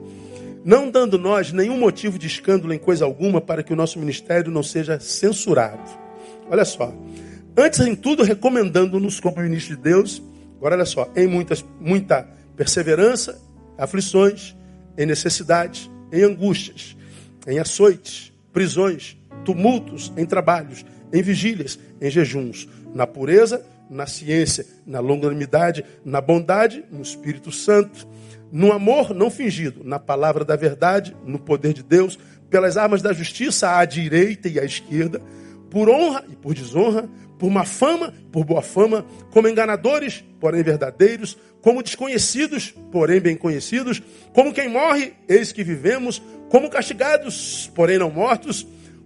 [0.63, 4.49] Não dando nós nenhum motivo de escândalo em coisa alguma para que o nosso ministério
[4.49, 5.91] não seja censurado.
[6.49, 6.93] Olha só.
[7.57, 10.21] Antes em tudo, recomendando-nos como ministro de Deus,
[10.57, 13.41] agora olha só, em muitas, muita perseverança,
[13.77, 14.55] aflições,
[14.97, 16.97] em necessidades, em angústias,
[17.47, 24.99] em açoites, prisões, tumultos, em trabalhos, em vigílias, em jejuns, na pureza, na ciência, na
[24.99, 28.05] longanimidade, na bondade, no Espírito Santo,
[28.51, 33.13] no amor não fingido, na palavra da verdade, no poder de Deus, pelas armas da
[33.13, 35.21] justiça à direita e à esquerda,
[35.69, 41.37] por honra e por desonra, por má fama, por boa fama, como enganadores, porém verdadeiros,
[41.61, 44.01] como desconhecidos, porém bem conhecidos,
[44.33, 48.65] como quem morre, eis que vivemos, como castigados, porém não mortos,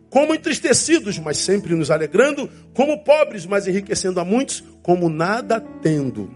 [0.09, 6.29] como entristecidos, mas sempre nos alegrando, como pobres, mas enriquecendo a muitos, como nada tendo,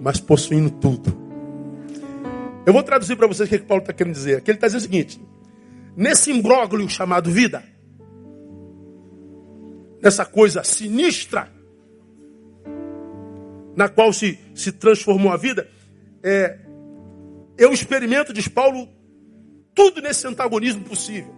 [0.00, 1.16] mas possuindo tudo.
[2.64, 4.36] Eu vou traduzir para vocês o que, é Paulo está querendo dizer.
[4.36, 5.20] Aqui ele está dizendo o seguinte:
[5.96, 7.64] nesse imbróglio chamado vida,
[10.02, 11.50] nessa coisa sinistra
[13.76, 15.68] na qual se, se transformou a vida,
[16.22, 16.58] é,
[17.56, 18.88] eu experimento, diz Paulo,
[19.74, 21.34] tudo nesse antagonismo possível.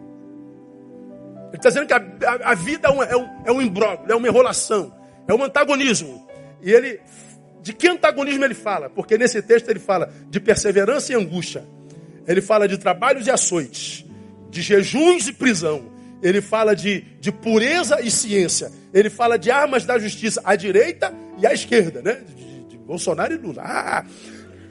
[1.48, 4.10] Ele está dizendo que a, a, a vida é um, é, um, é um imbróglio,
[4.10, 4.92] é uma enrolação,
[5.28, 6.26] é um antagonismo.
[6.62, 7.00] E ele,
[7.60, 8.88] de que antagonismo ele fala?
[8.88, 11.64] Porque nesse texto ele fala de perseverança e angústia.
[12.26, 14.04] Ele fala de trabalhos e açoites,
[14.48, 15.91] de jejuns e prisão,
[16.22, 18.70] ele fala de, de pureza e ciência.
[18.94, 22.22] Ele fala de armas da justiça à direita e à esquerda, né?
[22.36, 23.62] De, de, Bolsonaro e Lula.
[23.64, 24.04] Ah,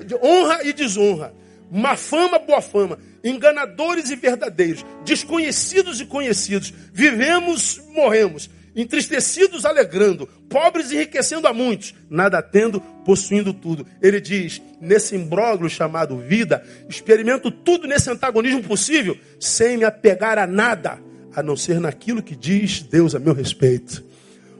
[0.05, 1.33] de honra e desonra.
[1.69, 2.97] Má fama, boa fama.
[3.23, 4.85] Enganadores e verdadeiros.
[5.03, 6.73] Desconhecidos e conhecidos.
[6.93, 8.49] Vivemos, morremos.
[8.73, 10.27] Entristecidos, alegrando.
[10.49, 11.93] Pobres, enriquecendo a muitos.
[12.09, 13.85] Nada tendo, possuindo tudo.
[14.01, 20.47] Ele diz, nesse imbróglio chamado vida, experimento tudo nesse antagonismo possível, sem me apegar a
[20.47, 20.99] nada
[21.35, 24.03] a não ser naquilo que diz Deus a meu respeito.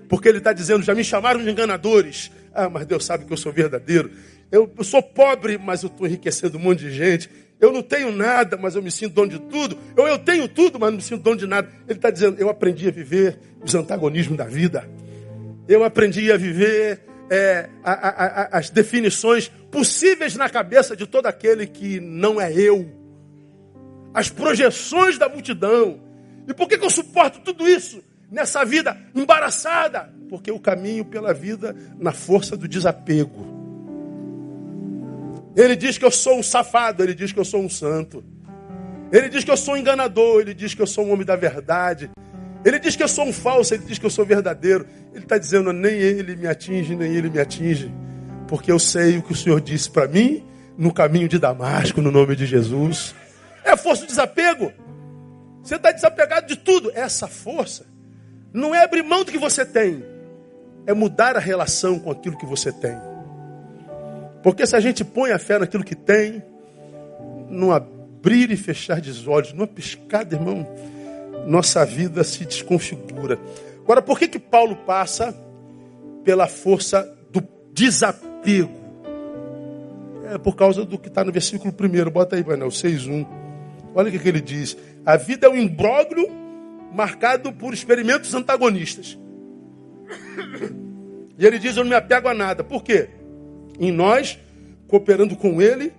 [0.08, 2.32] Porque Ele está dizendo: já me chamaram de enganadores.
[2.54, 4.12] Ah, mas Deus sabe que eu sou verdadeiro.
[4.52, 7.30] Eu, eu sou pobre, mas eu estou enriquecendo um monte de gente.
[7.62, 9.78] Eu não tenho nada, mas eu me sinto dono de tudo.
[9.96, 11.70] Eu, eu tenho tudo, mas não me sinto dono de nada.
[11.88, 14.90] Ele está dizendo: eu aprendi a viver os antagonismos da vida.
[15.68, 21.28] Eu aprendi a viver é, a, a, a, as definições possíveis na cabeça de todo
[21.28, 22.90] aquele que não é eu.
[24.14, 26.11] As projeções da multidão
[26.52, 30.14] e por que, que eu suporto tudo isso nessa vida embaraçada?
[30.30, 33.48] Porque eu caminho pela vida na força do desapego.
[35.56, 38.24] Ele diz que eu sou um safado, ele diz que eu sou um santo.
[39.12, 41.36] Ele diz que eu sou um enganador, ele diz que eu sou um homem da
[41.36, 42.10] verdade.
[42.64, 44.86] Ele diz que eu sou um falso, ele diz que eu sou verdadeiro.
[45.14, 47.92] Ele está dizendo, nem ele me atinge, nem ele me atinge.
[48.48, 50.46] Porque eu sei o que o Senhor disse para mim
[50.78, 53.16] no caminho de Damasco, no nome de Jesus.
[53.64, 54.72] É força do desapego.
[55.64, 56.92] Você está desapegado de tudo.
[56.94, 57.86] Essa força
[58.54, 60.04] não é abrir mão do que você tem,
[60.86, 62.98] é mudar a relação com aquilo que você tem.
[64.44, 66.44] Porque se a gente põe a fé naquilo que tem,
[67.50, 70.68] não abrir e fechar de olhos, numa piscada, irmão,
[71.46, 73.40] nossa vida se desconfigura.
[73.84, 75.36] Agora, por que que Paulo passa
[76.24, 78.82] pela força do desapego?
[80.34, 82.10] É por causa do que está no versículo 1.
[82.10, 83.41] Bota aí, Painel, 6.1.
[83.94, 84.78] Olha o que, ele diz.
[85.06, 86.28] A vida é um imbróglio
[86.94, 89.18] marcado por experimentos antagonistas.
[91.38, 92.64] E ele diz: Eu não me apego a nada.
[92.64, 93.10] Por quê?
[93.80, 94.40] Em nós,
[94.88, 95.94] cooperando com ele,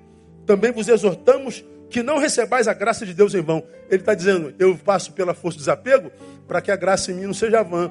[0.47, 3.63] também vos exortamos que não recebais a graça de Deus em vão.
[3.91, 6.11] Ele está dizendo: Eu passo pela força do desapego
[6.47, 7.91] para que a graça em mim não seja vã.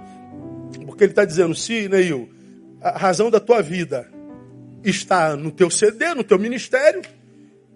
[0.86, 2.30] Porque ele está dizendo: Se, Neil,
[2.82, 4.10] a razão da tua vida
[4.84, 7.02] está no teu CD, no teu ministério,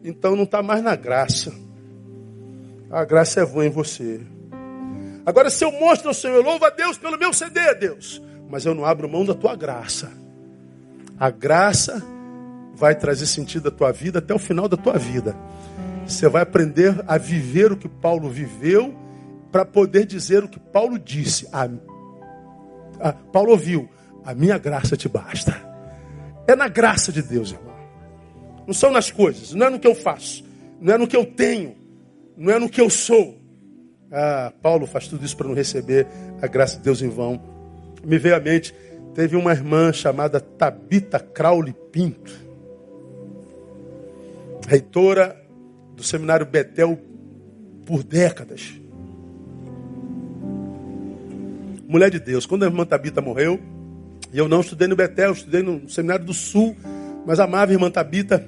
[0.04, 1.65] então não está mais na graça
[2.96, 4.22] a graça é vã em você.
[5.26, 8.22] Agora, se eu mostro ao Senhor, louvo a Deus pelo meu CD, Deus.
[8.50, 10.10] mas eu não abro mão da tua graça.
[11.20, 12.02] A graça
[12.74, 15.36] vai trazer sentido à tua vida até o final da tua vida.
[16.08, 18.96] Você vai aprender a viver o que Paulo viveu
[19.52, 21.50] para poder dizer o que Paulo disse.
[21.52, 21.68] A,
[23.02, 23.90] a, Paulo ouviu:
[24.24, 25.54] A minha graça te basta.
[26.48, 27.76] É na graça de Deus, irmão.
[28.66, 30.46] Não são nas coisas, não é no que eu faço,
[30.80, 31.76] não é no que eu tenho,
[32.38, 33.40] não é no que eu sou.
[34.12, 36.08] Ah, Paulo faz tudo isso para não receber
[36.42, 37.42] a graça de Deus em vão.
[38.04, 38.74] Me veio à mente,
[39.14, 42.32] teve uma irmã chamada Tabita Crowley Pinto,
[44.68, 45.42] reitora
[45.96, 47.00] do seminário Betel
[47.86, 48.80] por décadas.
[51.88, 52.46] Mulher de Deus.
[52.46, 53.60] Quando a irmã Tabita morreu,
[54.34, 56.76] e eu não estudei no Betel, estudei no seminário do Sul,
[57.26, 58.46] mas amava a irmã Tabita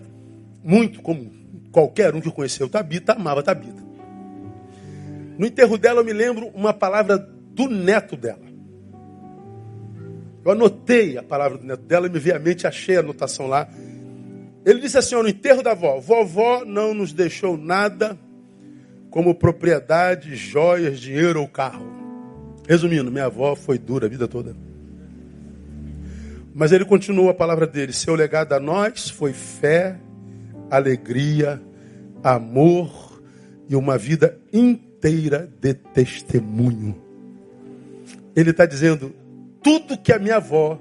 [0.63, 1.36] muito, como
[1.77, 3.83] qualquer um que conheceu Tabita, amava Tabita.
[5.37, 8.47] No enterro dela, eu me lembro uma palavra do neto dela.
[10.43, 13.45] Eu anotei a palavra do neto dela e me vi à mente, achei a anotação
[13.45, 13.69] lá.
[14.65, 18.17] Ele disse assim: ó, no enterro da avó, vovó não nos deixou nada
[19.11, 21.85] como propriedade, joias, dinheiro ou carro.
[22.67, 24.55] Resumindo, minha avó foi dura a vida toda.
[26.55, 29.99] Mas ele continua a palavra dele: seu legado a nós foi fé,
[30.71, 31.61] alegria,
[32.35, 33.21] amor
[33.69, 36.95] e uma vida inteira de testemunho.
[38.35, 39.13] Ele está dizendo:
[39.61, 40.79] tudo que a minha avó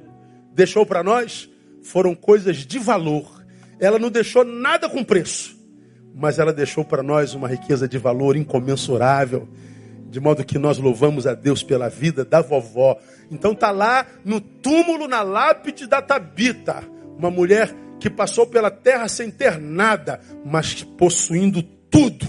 [0.55, 1.51] deixou para nós
[1.82, 3.36] foram coisas de valor
[3.78, 5.57] ela não deixou nada com preço,
[6.14, 9.49] mas ela deixou para nós uma riqueza de valor incomensurável,
[10.09, 12.99] de modo que nós louvamos a Deus pela vida da vovó.
[13.30, 16.82] Então tá lá no túmulo, na lápide da Tabita,
[17.18, 22.26] uma mulher que passou pela terra sem ter nada, mas possuindo tudo.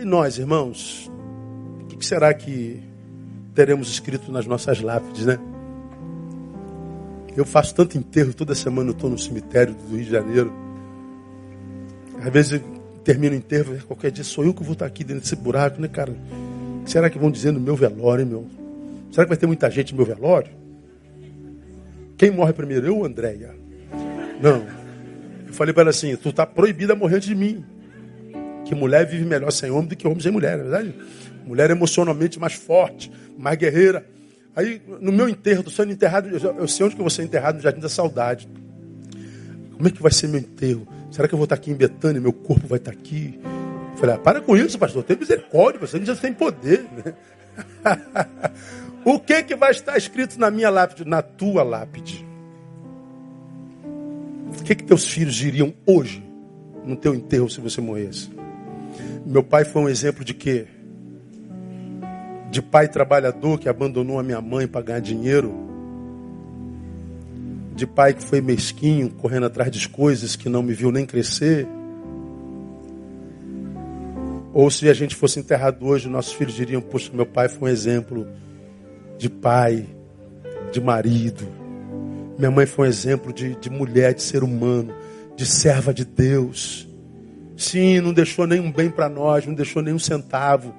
[0.00, 1.10] E nós, irmãos,
[1.80, 2.82] o que será que
[3.54, 5.38] teremos escrito nas nossas lápides, né?
[7.36, 10.52] Eu faço tanto enterro, toda semana eu estou no cemitério do Rio de Janeiro.
[12.20, 12.60] Às vezes
[13.04, 15.88] termino o enterro, qualquer dia sou eu que vou estar aqui dentro desse buraco, né,
[15.88, 16.14] cara?
[16.84, 18.46] Será que vão dizer no meu velório, meu?
[19.10, 20.52] Será que vai ter muita gente no meu velório?
[22.16, 23.54] Quem morre primeiro, eu ou Andréia?
[24.40, 24.66] Não.
[25.46, 27.64] Eu falei para ela assim: tu está proibida a morrer antes de mim.
[28.64, 30.94] Que mulher vive melhor sem homem do que homem sem mulher, não é verdade?
[31.46, 34.04] Mulher emocionalmente mais forte, mais guerreira.
[34.54, 37.56] Aí, no meu enterro, estou sendo enterrado, eu sei onde que eu vou ser enterrado,
[37.56, 38.48] no Jardim da Saudade.
[39.72, 40.86] Como é que vai ser meu enterro?
[41.10, 43.40] Será que eu vou estar aqui em Betânia, meu corpo vai estar aqui?
[43.92, 46.84] Eu falei, ah, para com isso, pastor, tem misericórdia, você já tem poder.
[49.04, 52.27] o que que vai estar escrito na minha lápide, na tua lápide?
[54.56, 56.22] O que que teus filhos diriam hoje
[56.84, 58.30] no teu enterro se você morresse?
[59.26, 60.66] Meu pai foi um exemplo de quê?
[62.50, 65.54] de pai trabalhador que abandonou a minha mãe para ganhar dinheiro,
[67.74, 71.68] de pai que foi mesquinho, correndo atrás de coisas que não me viu nem crescer.
[74.52, 77.72] Ou se a gente fosse enterrado hoje, nossos filhos diriam: Poxa, meu pai foi um
[77.72, 78.26] exemplo
[79.16, 79.86] de pai,
[80.72, 81.46] de marido.
[82.38, 84.94] Minha mãe foi um exemplo de, de mulher, de ser humano,
[85.36, 86.88] de serva de Deus.
[87.56, 90.72] Sim, não deixou nenhum bem para nós, não deixou nenhum centavo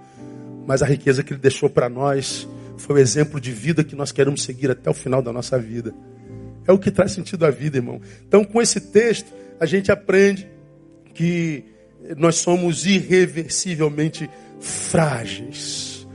[0.69, 2.47] mas a riqueza que ele deixou para nós
[2.77, 5.95] foi o exemplo de vida que nós queremos seguir até o final da nossa vida.
[6.67, 7.99] É o que traz sentido à vida, irmão.
[8.27, 10.47] Então, com esse texto, a gente aprende
[11.15, 11.65] que
[12.15, 14.29] nós somos irreversivelmente
[14.59, 16.07] frágeis.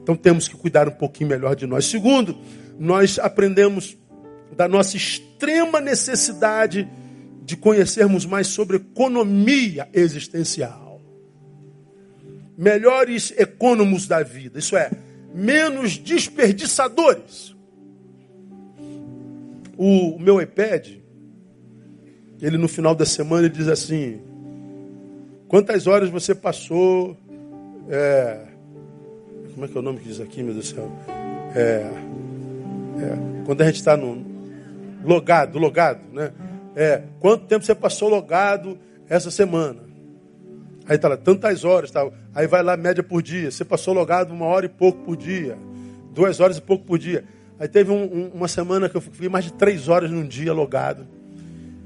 [0.00, 1.86] Então, temos que cuidar um pouquinho melhor de nós.
[1.86, 2.38] Segundo,
[2.78, 3.98] nós aprendemos
[4.54, 6.88] da nossa extrema necessidade
[7.42, 10.86] de conhecermos mais sobre economia existencial
[12.56, 14.90] melhores econômicos da vida, isso é,
[15.34, 17.54] menos desperdiçadores.
[19.76, 20.88] O, meu iPad,
[22.40, 24.20] ele no final da semana diz assim:
[25.48, 27.16] quantas horas você passou?
[27.90, 28.46] É,
[29.52, 30.90] como é que é o nome que diz aqui, meu Deus do céu?
[31.54, 31.90] É,
[33.02, 34.35] é, quando a gente está no
[35.06, 36.32] logado, logado, né?
[36.74, 38.78] É, quanto tempo você passou logado
[39.08, 39.80] essa semana?
[40.88, 42.12] Aí tá lá, tantas horas, tal.
[42.34, 43.50] Aí vai lá, média por dia.
[43.50, 45.56] Você passou logado uma hora e pouco por dia.
[46.12, 47.24] Duas horas e pouco por dia.
[47.58, 50.52] Aí teve um, um, uma semana que eu fiquei mais de três horas num dia
[50.52, 51.06] logado.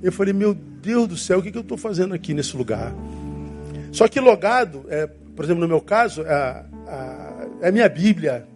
[0.03, 2.93] Eu falei, meu Deus do céu, o que, que eu estou fazendo aqui nesse lugar?
[3.93, 6.65] Só que logado, é, por exemplo, no meu caso, é,
[7.61, 8.47] é minha Bíblia,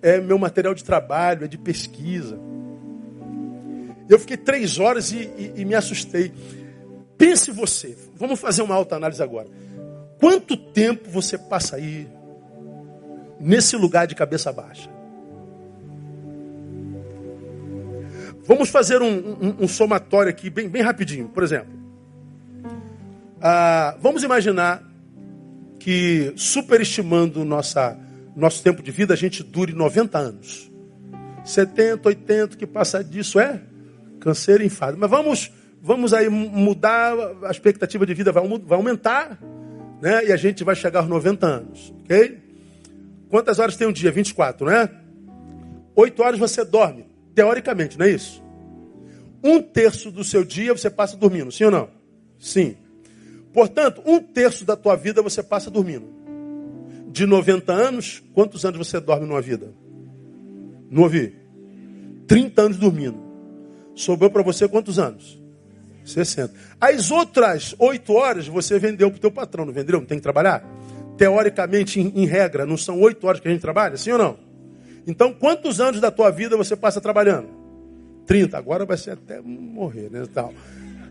[0.00, 2.38] é meu material de trabalho, é de pesquisa.
[4.08, 6.32] Eu fiquei três horas e, e, e me assustei.
[7.16, 9.48] Pense você, vamos fazer uma autoanálise agora.
[10.18, 12.08] Quanto tempo você passa aí
[13.40, 14.88] nesse lugar de cabeça baixa?
[18.44, 21.28] Vamos fazer um, um, um somatório aqui, bem, bem rapidinho.
[21.28, 21.72] Por exemplo,
[23.40, 24.82] ah, vamos imaginar
[25.78, 27.98] que, superestimando nossa,
[28.34, 30.72] nosso tempo de vida, a gente dure 90 anos.
[31.44, 33.60] 70, 80, que passa disso é
[34.18, 34.96] câncer e enfado.
[34.98, 37.14] Mas vamos, vamos aí mudar,
[37.44, 39.38] a expectativa de vida vai, vai aumentar,
[40.00, 40.26] né?
[40.26, 42.38] E a gente vai chegar aos 90 anos, ok?
[43.28, 44.10] Quantas horas tem um dia?
[44.10, 44.88] 24, né?
[45.94, 48.42] Oito horas você dorme, teoricamente, não é isso?
[49.42, 51.88] Um terço do seu dia você passa dormindo, sim ou não?
[52.38, 52.76] Sim.
[53.52, 56.06] Portanto, um terço da tua vida você passa dormindo.
[57.10, 59.72] De 90 anos, quantos anos você dorme numa vida?
[60.90, 61.34] Não ouvi?
[62.26, 63.27] 30 anos dormindo.
[63.98, 65.40] Sobrou para você quantos anos?
[66.04, 66.54] 60.
[66.80, 69.98] As outras 8 horas você vendeu para o teu patrão, não vendeu?
[69.98, 70.64] Não tem que trabalhar?
[71.16, 73.96] Teoricamente, em, em regra, não são 8 horas que a gente trabalha?
[73.96, 74.38] Sim ou não?
[75.04, 77.48] Então, quantos anos da tua vida você passa trabalhando?
[78.24, 78.56] 30.
[78.56, 80.24] Agora vai ser até morrer, né?
[80.32, 80.54] Tal.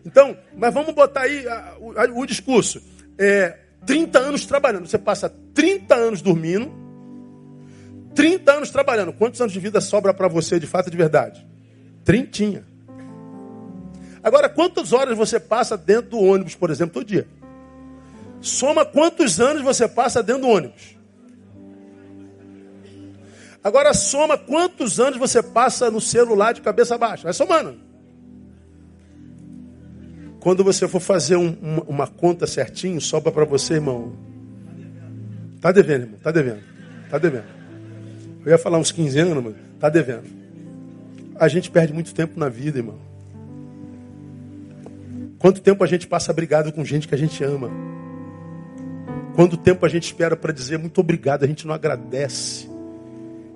[0.05, 1.45] Então, mas vamos botar aí
[1.79, 2.81] o, o discurso.
[3.17, 4.87] É, 30 anos trabalhando.
[4.87, 6.71] Você passa 30 anos dormindo,
[8.15, 9.11] 30 anos trabalhando.
[9.11, 11.45] Quantos anos de vida sobra para você de fato de verdade?
[12.05, 12.76] Trintinha.
[14.23, 17.27] Agora, quantas horas você passa dentro do ônibus, por exemplo, todo dia?
[18.41, 20.97] Soma quantos anos você passa dentro do ônibus.
[23.63, 27.23] Agora soma quantos anos você passa no celular de cabeça baixa.
[27.23, 27.77] Vai somando.
[30.39, 34.15] Quando você for fazer um, uma, uma, conta certinho, sobra para você, irmão.
[35.59, 36.19] Tá devendo, irmão.
[36.21, 36.63] Tá devendo.
[37.09, 37.45] Tá devendo.
[38.45, 40.23] Eu ia falar uns 15 anos, mas tá devendo.
[41.35, 43.06] A gente perde muito tempo na vida, irmão.
[45.39, 47.69] Quanto tempo a gente passa brigado com gente que a gente ama?
[49.35, 52.67] Quanto tempo a gente espera para dizer muito obrigado, a gente não agradece.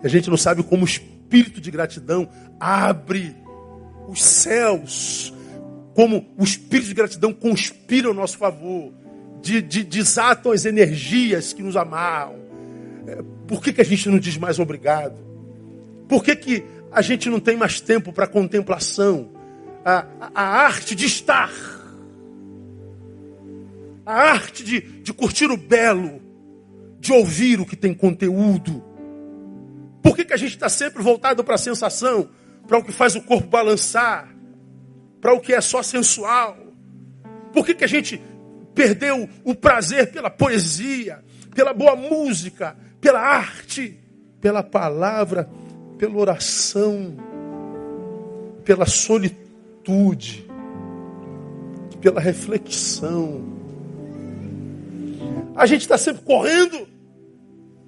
[0.03, 2.29] A gente não sabe como o espírito de gratidão
[2.59, 3.35] abre
[4.07, 5.33] os céus
[5.93, 8.93] como o espírito de gratidão conspira ao nosso favor,
[9.41, 12.39] de, de, desatam as energias que nos amarram.
[13.07, 15.15] É, por que, que a gente não diz mais obrigado?
[16.07, 19.29] Por que, que a gente não tem mais tempo para contemplação?
[19.83, 20.05] A,
[20.35, 21.51] a, arte de estar,
[24.05, 26.21] a arte de, de curtir o belo,
[26.99, 28.83] de ouvir o que tem conteúdo.
[30.03, 32.29] Por que, que a gente está sempre voltado para a sensação,
[32.67, 34.31] para o que faz o corpo balançar?
[35.21, 36.57] para o que é só sensual?
[37.53, 38.21] Por que, que a gente
[38.73, 41.23] perdeu o prazer pela poesia,
[41.53, 43.99] pela boa música, pela arte,
[44.41, 45.47] pela palavra,
[45.97, 47.15] pela oração,
[48.65, 49.40] pela solitude,
[52.01, 53.43] pela reflexão?
[55.55, 56.87] A gente está sempre correndo,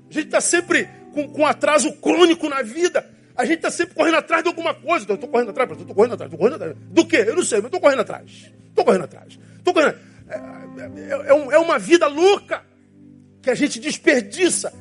[0.09, 3.09] a gente está sempre com, com atraso crônico na vida.
[3.35, 5.03] A gente está sempre correndo atrás de alguma coisa.
[5.03, 6.77] Então, eu estou correndo atrás, eu estou correndo atrás, estou correndo atrás.
[6.91, 7.25] Do quê?
[7.27, 8.51] Eu não sei, mas estou correndo atrás.
[8.69, 9.39] Estou correndo atrás.
[9.57, 9.95] Estou correndo.
[10.29, 12.63] É, é, é, é uma vida louca
[13.41, 14.71] que a gente desperdiça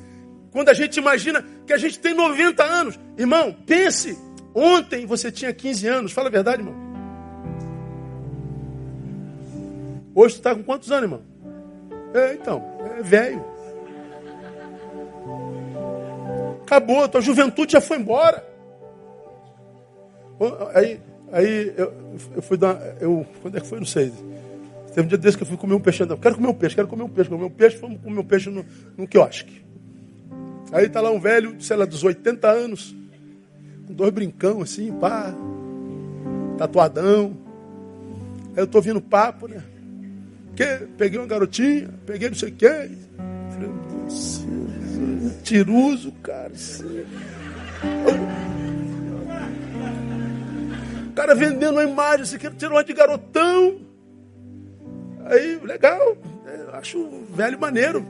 [0.50, 2.98] quando a gente imagina que a gente tem 90 anos.
[3.16, 4.18] Irmão, pense,
[4.54, 6.12] ontem você tinha 15 anos.
[6.12, 6.91] Fala a verdade, irmão.
[10.14, 11.22] Hoje tu está com quantos anos, irmão?
[12.14, 12.62] É, então,
[12.98, 13.44] é velho.
[16.62, 18.44] Acabou, tua juventude já foi embora.
[20.74, 21.00] Aí,
[21.32, 21.92] aí eu,
[22.36, 22.78] eu fui dar.
[23.00, 23.78] Eu, quando é que foi?
[23.78, 24.12] Não sei.
[24.88, 26.04] Teve um dia desse que eu fui comer um peixe.
[26.04, 27.30] Não, quero comer um peixe, quero comer um peixe.
[27.30, 28.64] Comer um peixe, fomos comer um peixe no,
[28.96, 29.62] no quiosque.
[30.72, 32.94] Aí tá lá um velho, sei lá, dos 80 anos,
[33.86, 35.34] com dois brincão assim, pá,
[36.58, 37.36] tatuadão.
[38.54, 39.62] Aí eu tô ouvindo papo, né?
[40.54, 40.86] Que?
[40.98, 42.90] Peguei uma garotinha, peguei não sei o quê.
[43.50, 43.70] Falei,
[45.42, 46.52] Tiruso, cara.
[51.08, 53.80] O cara vendendo uma imagem, você quer tirar uma de garotão.
[55.26, 56.16] Aí, legal.
[56.46, 58.06] É, acho velho maneiro.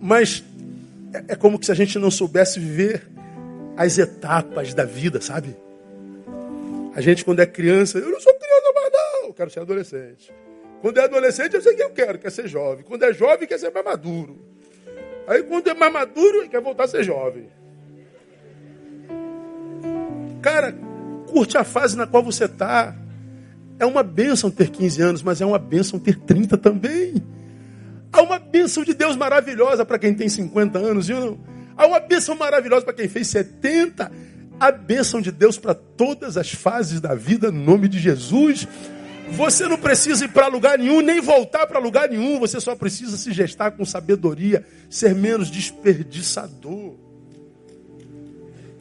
[0.00, 0.44] Mas
[1.12, 3.08] é, é como se a gente não soubesse viver
[3.76, 5.56] as etapas da vida, sabe?
[6.94, 10.32] A gente, quando é criança, eu não sou criança mais não, quero ser adolescente.
[10.80, 12.84] Quando é adolescente, eu sei que eu quero, quer ser jovem.
[12.84, 14.38] Quando é jovem, quer ser mais maduro.
[15.26, 17.48] Aí quando é mais maduro, quer voltar a ser jovem.
[20.40, 20.72] Cara,
[21.26, 22.96] curte a fase na qual você está.
[23.78, 27.22] É uma bênção ter 15 anos, mas é uma bênção ter 30 também.
[28.12, 31.38] Há uma bênção de Deus maravilhosa para quem tem 50 anos, viu?
[31.76, 34.10] Há uma bênção maravilhosa para quem fez 70.
[34.58, 38.66] A bênção de Deus para todas as fases da vida, no nome de Jesus.
[39.32, 42.38] Você não precisa ir para lugar nenhum, nem voltar para lugar nenhum.
[42.40, 46.96] Você só precisa se gestar com sabedoria, ser menos desperdiçador.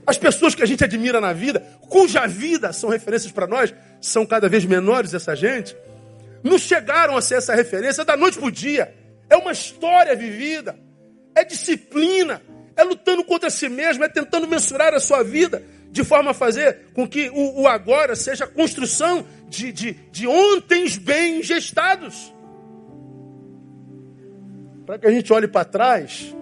[0.06, 4.26] As pessoas que a gente admira na vida, cuja vida são referências para nós, são
[4.26, 5.76] cada vez menores essa gente,
[6.42, 8.96] não chegaram a ser essa referência da noite para o dia.
[9.30, 10.80] É uma história vivida,
[11.36, 12.42] é disciplina,
[12.76, 15.62] é lutando contra si mesmo, é tentando mensurar a sua vida
[15.92, 20.28] de forma a fazer com que o, o agora seja a construção de, de, de
[20.28, 22.34] ontens bem gestados.
[24.86, 26.34] Para que a gente olhe para trás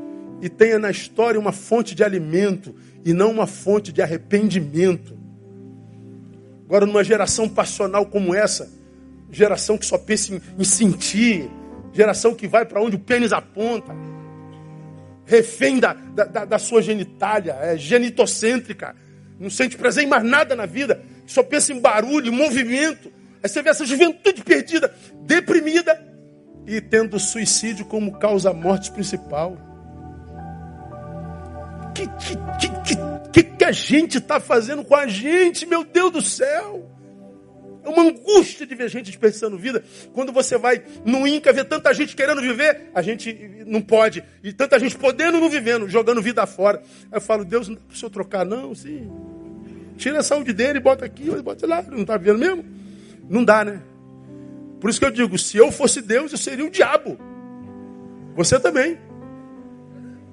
[0.41, 5.17] e tenha na história uma fonte de alimento e não uma fonte de arrependimento.
[6.65, 8.71] Agora, numa geração passional como essa,
[9.31, 11.49] geração que só pensa em, em sentir,
[11.93, 13.93] geração que vai para onde o pênis aponta,
[15.25, 18.95] refém da, da, da sua genitália, é genitocêntrica,
[19.39, 23.11] não sente prazer em mais nada na vida, só pensa em barulho, em movimento.
[23.43, 25.99] Aí você vê essa juventude perdida, deprimida
[26.65, 29.57] e tendo suicídio como causa morte principal
[31.95, 32.95] que, que, que,
[33.31, 36.91] que, que a gente está fazendo com a gente, meu Deus do céu?
[37.85, 39.83] Uma angústia de ver gente desperdiçando vida.
[40.13, 44.23] Quando você vai no Inca ver tanta gente querendo viver, a gente não pode.
[44.43, 46.81] E tanta gente podendo não vivendo, jogando vida fora.
[47.11, 49.09] Aí eu falo, Deus, não dá para o senhor trocar, não, sim.
[49.97, 51.81] Tira a saúde dele e bota aqui, bota lá.
[51.83, 52.65] Não está vivendo mesmo?
[53.29, 53.81] Não dá, né?
[54.79, 57.17] Por isso que eu digo, se eu fosse Deus, eu seria o diabo.
[58.35, 58.97] Você também.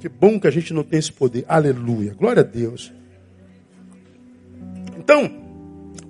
[0.00, 1.44] Que bom que a gente não tem esse poder.
[1.48, 2.12] Aleluia.
[2.14, 2.92] Glória a Deus.
[4.98, 5.41] Então,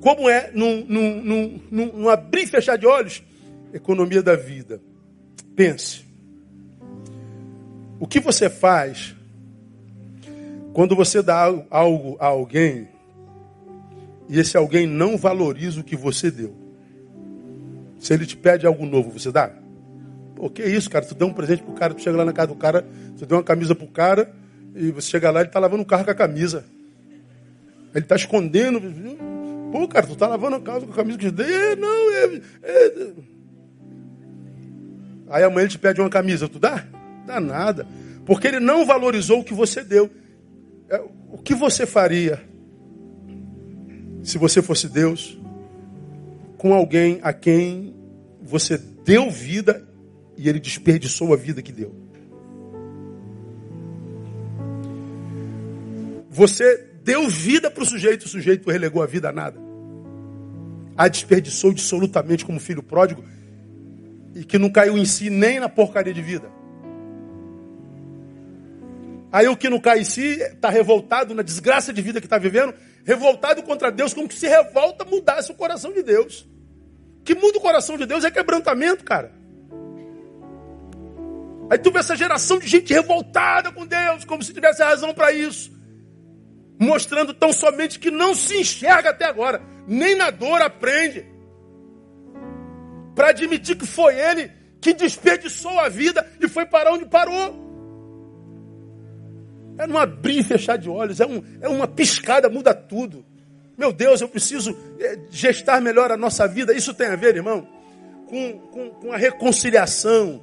[0.02, 3.22] como é num, num, num, num abrir e fechar de olhos?
[3.72, 4.80] Economia da vida.
[5.54, 6.04] Pense.
[8.00, 9.14] O que você faz
[10.72, 12.88] quando você dá algo a alguém
[14.28, 16.52] e esse alguém não valoriza o que você deu?
[18.00, 19.52] Se ele te pede algo novo, você dá?
[20.34, 21.04] Pô, que isso, cara?
[21.04, 22.84] Tu deu um presente pro cara, tu chega lá na casa do cara,
[23.16, 24.34] tu deu uma camisa pro cara,
[24.74, 26.64] e você chega lá, ele tá lavando o carro com a camisa.
[27.94, 28.80] Ele tá escondendo.
[29.72, 31.50] Pô, cara, tu tá lavando o carro com a camisa que eu dei?
[31.50, 33.12] É, não, é, é.
[35.30, 36.84] Aí amanhã ele te pede uma camisa, tu dá?
[37.26, 37.86] Dá nada.
[38.26, 40.10] Porque ele não valorizou o que você deu.
[40.90, 42.42] É, o que você faria
[44.22, 45.40] se você fosse Deus
[46.58, 47.94] com alguém a quem
[48.42, 49.88] você deu vida
[50.36, 51.94] e ele desperdiçou a vida que deu.
[56.30, 59.61] Você deu vida para o sujeito, o sujeito relegou a vida a nada.
[60.96, 63.24] A desperdiçou absolutamente como filho pródigo
[64.34, 66.50] e que não caiu em si nem na porcaria de vida.
[69.32, 72.36] Aí o que não cai em si está revoltado na desgraça de vida que está
[72.36, 72.74] vivendo,
[73.04, 76.46] revoltado contra Deus, como que se revolta mudasse o coração de Deus.
[77.24, 79.32] Que muda o coração de Deus é quebrantamento, cara.
[81.70, 85.32] Aí tu vê essa geração de gente revoltada com Deus, como se tivesse razão para
[85.32, 85.72] isso.
[86.78, 91.26] Mostrando tão somente que não se enxerga até agora, nem na dor aprende.
[93.14, 97.62] Para admitir que foi ele que desperdiçou a vida e foi para onde parou.
[99.78, 103.24] É não abrir e fechar de olhos, é, um, é uma piscada, muda tudo.
[103.76, 106.74] Meu Deus, eu preciso é, gestar melhor a nossa vida.
[106.74, 107.66] Isso tem a ver, irmão,
[108.28, 110.42] com, com, com a reconciliação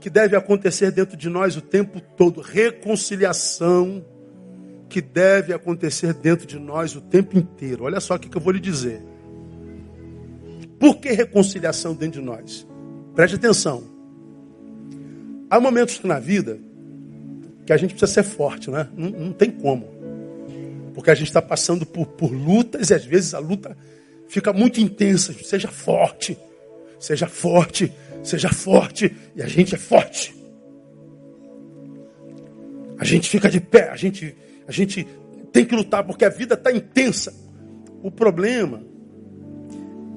[0.00, 2.40] que deve acontecer dentro de nós o tempo todo.
[2.40, 4.04] Reconciliação
[4.88, 7.84] que deve acontecer dentro de nós o tempo inteiro.
[7.84, 9.02] Olha só o que eu vou lhe dizer.
[10.78, 12.66] Por que reconciliação dentro de nós?
[13.14, 13.84] Preste atenção.
[15.48, 16.58] Há momentos na vida
[17.64, 18.88] que a gente precisa ser forte, né?
[18.96, 19.86] Não, não tem como.
[20.94, 23.76] Porque a gente está passando por, por lutas e às vezes a luta
[24.28, 25.32] fica muito intensa.
[25.32, 26.36] Seja forte,
[26.98, 27.92] seja forte,
[28.24, 29.14] Seja forte.
[29.36, 30.34] E a gente é forte.
[32.98, 33.90] A gente fica de pé.
[33.90, 34.34] A gente,
[34.66, 35.06] a gente
[35.52, 37.32] tem que lutar porque a vida está intensa.
[38.02, 38.82] O problema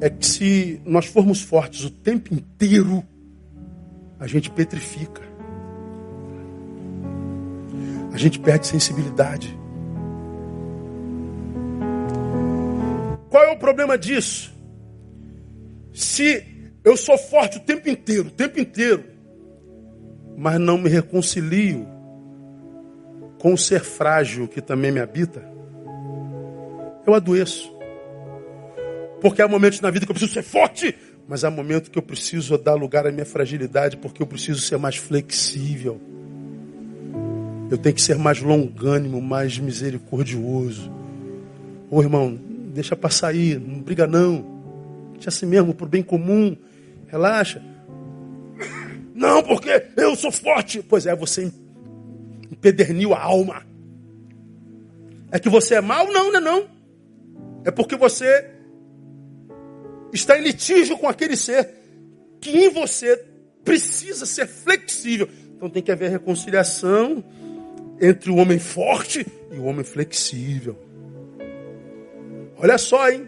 [0.02, 3.04] é que se nós formos fortes o tempo inteiro,
[4.20, 5.22] a gente petrifica.
[8.12, 9.58] A gente perde sensibilidade.
[13.30, 14.54] Qual é o problema disso?
[15.94, 16.44] Se
[16.84, 19.04] eu sou forte o tempo inteiro, o tempo inteiro.
[20.36, 21.97] Mas não me reconcilio
[23.40, 25.44] com o ser frágil que também me habita.
[27.06, 27.72] Eu adoeço.
[29.22, 30.96] Porque há momentos na vida que eu preciso ser forte,
[31.28, 34.78] mas há momentos que eu preciso dar lugar à minha fragilidade, porque eu preciso ser
[34.78, 36.00] mais flexível.
[37.70, 40.92] Eu tenho que ser mais longânimo, mais misericordioso.
[41.90, 42.40] Ô irmão,
[42.74, 44.46] deixa passar aí, não briga não.
[45.14, 46.56] Deixa assim mesmo, por bem comum.
[47.08, 47.62] Relaxa.
[49.14, 50.82] Não, porque eu sou forte.
[50.88, 51.52] Pois é, você
[52.52, 53.66] empederniu a alma.
[55.32, 56.12] É que você é mau?
[56.12, 56.68] Não, não é não.
[57.66, 58.50] É porque você
[60.14, 61.70] está em litígio com aquele ser
[62.40, 63.24] que em você
[63.64, 65.28] precisa ser flexível.
[65.56, 67.24] Então tem que haver reconciliação
[68.00, 70.78] entre o homem forte e o homem flexível.
[72.58, 73.28] Olha só, hein?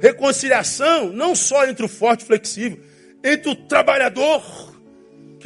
[0.00, 2.78] Reconciliação não só entre o forte e o flexível,
[3.22, 4.74] entre o trabalhador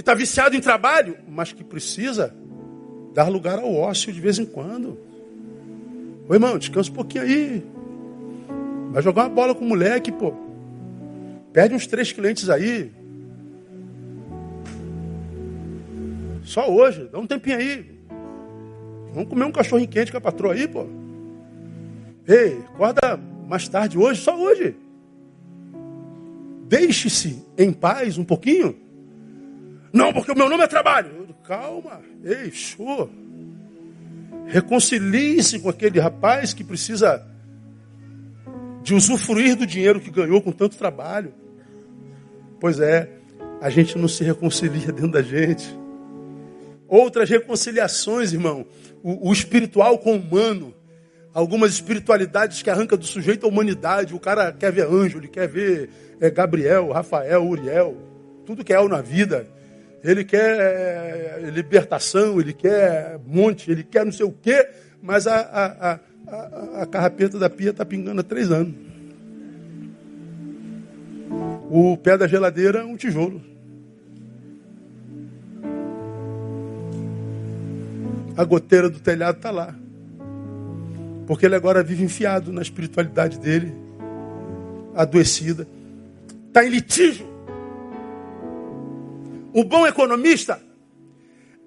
[0.01, 2.35] que está viciado em trabalho, mas que precisa
[3.13, 4.99] dar lugar ao ócio de vez em quando.
[6.27, 7.63] Ô irmão, descansa um pouquinho aí.
[8.93, 10.33] Vai jogar uma bola com o moleque, pô.
[11.53, 12.91] Perde uns três clientes aí.
[16.45, 18.01] Só hoje, dá um tempinho aí.
[19.13, 20.87] Vamos comer um cachorro quente com a patroa aí, pô.
[22.27, 24.75] Ei, acorda mais tarde hoje, só hoje.
[26.67, 28.89] Deixe-se em paz um pouquinho.
[29.93, 31.29] Não, porque o meu nome é trabalho.
[31.47, 33.11] Calma, ei, show.
[34.47, 37.27] Reconcilie-se com aquele rapaz que precisa
[38.83, 41.33] de usufruir do dinheiro que ganhou com tanto trabalho.
[42.61, 43.11] Pois é,
[43.61, 45.79] a gente não se reconcilia dentro da gente.
[46.89, 48.67] Outras reconciliações, irmão,
[49.03, 50.75] o, o espiritual com o humano
[51.33, 54.15] algumas espiritualidades que arranca do sujeito a humanidade.
[54.15, 57.97] O cara quer ver anjo, ele quer ver é, Gabriel, Rafael, Uriel,
[58.45, 59.47] tudo que é na vida.
[60.03, 64.67] Ele quer é, libertação, ele quer monte, ele quer não sei o quê,
[65.03, 68.75] mas a, a, a, a carrapeta da pia está pingando há três anos.
[71.71, 73.41] O pé da geladeira é um tijolo.
[78.37, 79.75] A goteira do telhado está lá.
[81.27, 83.73] Porque ele agora vive enfiado na espiritualidade dele,
[84.97, 85.65] adoecida.
[86.49, 87.30] Está em litígio.
[89.53, 90.61] O bom economista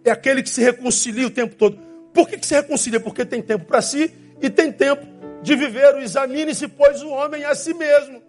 [0.03, 1.77] é aquele que se reconcilia o tempo todo.
[2.13, 2.99] Por que, que se reconcilia?
[2.99, 5.05] Porque tem tempo para si e tem tempo
[5.41, 8.21] de viver o examine-se, pois o homem a si mesmo.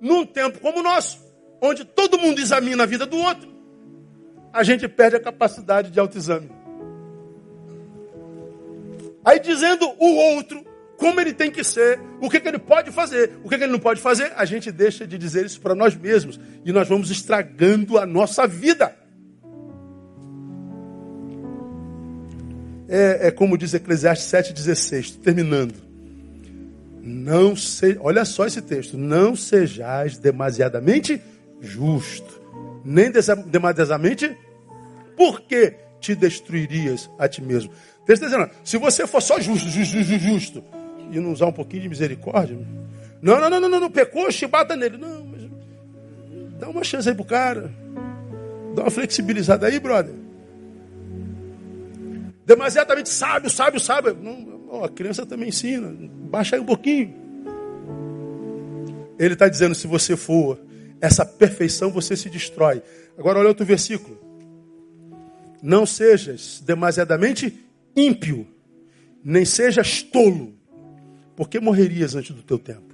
[0.00, 1.18] Num tempo como o nosso,
[1.60, 3.50] onde todo mundo examina a vida do outro,
[4.52, 6.50] a gente perde a capacidade de autoexame.
[9.24, 10.64] Aí dizendo o outro,
[10.96, 13.72] como ele tem que ser, o que, que ele pode fazer, o que, que ele
[13.72, 17.10] não pode fazer, a gente deixa de dizer isso para nós mesmos e nós vamos
[17.10, 18.96] estragando a nossa vida.
[22.92, 25.74] É, é como diz Eclesiastes 7,16, terminando.
[27.00, 31.22] Não se, olha só esse texto, não sejais demasiadamente
[31.60, 32.40] justo,
[32.84, 33.10] nem
[33.46, 34.36] demasiadamente,
[35.16, 37.70] porque te destruirias a ti mesmo.
[38.04, 40.64] Deixa dizendo, se você for só justo, justo, justo, justo,
[41.12, 42.58] e não usar um pouquinho de misericórdia?
[43.22, 44.96] Não, não, não, não, não, não pecou, chibata nele.
[44.96, 45.42] Não, mas
[46.58, 47.70] dá uma chance aí pro cara.
[48.74, 50.14] Dá uma flexibilizada aí, brother.
[52.50, 54.18] Demasiadamente sábio, sábio, sábio.
[54.20, 55.94] Não, a criança também ensina.
[56.28, 57.14] Baixa aí um pouquinho.
[59.16, 60.58] Ele está dizendo: se você for
[61.00, 62.82] essa perfeição, você se destrói.
[63.16, 64.18] Agora olha outro versículo.
[65.62, 67.56] Não sejas demasiadamente
[67.94, 68.44] ímpio,
[69.22, 70.52] nem sejas tolo,
[71.36, 72.92] por que morrerias antes do teu tempo?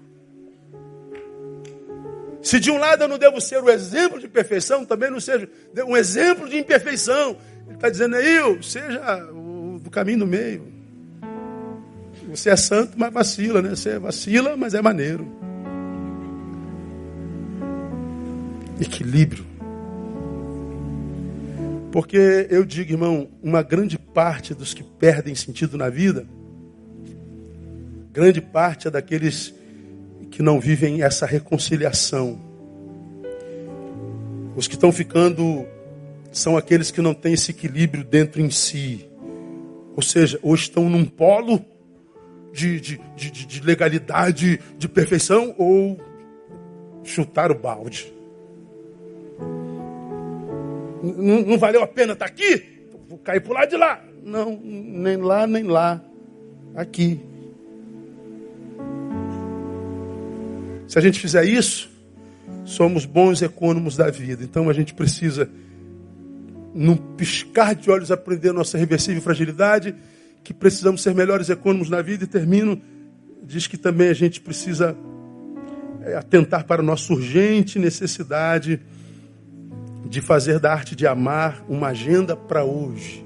[2.43, 5.49] Se de um lado eu não devo ser o exemplo de perfeição, também não seja
[5.87, 7.39] um exemplo de imperfeição.
[7.67, 9.33] Ele está dizendo aí, seja
[9.97, 10.63] caminho do meio.
[12.29, 13.71] Você é santo, mas vacila, né?
[13.71, 15.27] Você vacila, mas é maneiro.
[18.81, 19.45] Equilíbrio.
[21.91, 26.27] Porque eu digo, irmão, uma grande parte dos que perdem sentido na vida
[28.17, 29.53] grande parte é daqueles
[30.31, 32.41] que não vivem essa reconciliação.
[34.57, 35.67] Os que estão ficando
[36.33, 39.07] são aqueles que não têm esse equilíbrio dentro em si.
[39.97, 41.65] Ou seja, ou estão num polo
[42.53, 45.99] de, de, de, de legalidade, de perfeição, ou
[47.03, 48.13] chutar o balde.
[51.03, 52.63] Não, não valeu a pena estar aqui?
[53.09, 54.05] Vou cair para o lado de lá.
[54.23, 56.03] Não, nem lá, nem lá.
[56.75, 57.21] Aqui.
[60.87, 61.91] Se a gente fizer isso,
[62.65, 64.43] somos bons econômicos da vida.
[64.45, 65.49] Então a gente precisa,
[66.77, 69.95] num piscar de olhos, aprender nossa reversível fragilidade,
[70.45, 72.25] que precisamos ser melhores econômicos na vida.
[72.25, 72.81] E termino,
[73.43, 74.97] diz que também a gente precisa
[76.03, 78.81] é, atentar para a nossa urgente necessidade
[80.09, 83.25] de fazer da arte de amar uma agenda para hoje.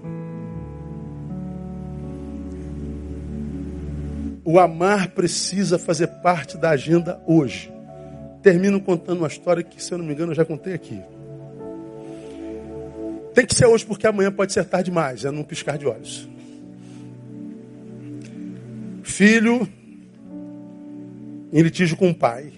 [4.45, 7.71] O amar precisa fazer parte da agenda hoje.
[8.43, 10.99] Termino contando uma história que, se eu não me engano, eu já contei aqui.
[13.35, 16.29] Tem que ser hoje porque amanhã pode ser tarde demais, é num piscar de olhos.
[19.21, 19.69] filho
[21.53, 22.53] em litígio com o pai.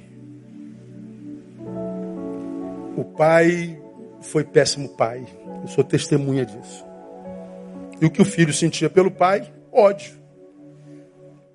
[2.97, 3.83] O pai
[4.21, 5.27] foi péssimo pai.
[5.63, 6.85] Eu sou testemunha disso.
[8.01, 9.53] E o que o filho sentia pelo pai?
[9.73, 10.13] Ódio.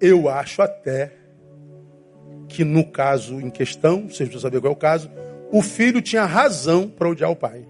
[0.02, 1.14] Eu acho até
[2.50, 5.10] que no caso em questão, vocês não sabem qual é o caso,
[5.52, 7.66] o filho tinha razão para odiar o pai.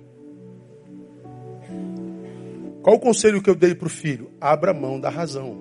[2.87, 4.31] Qual o conselho que eu dei para o filho?
[4.39, 5.57] Abra mão da razão.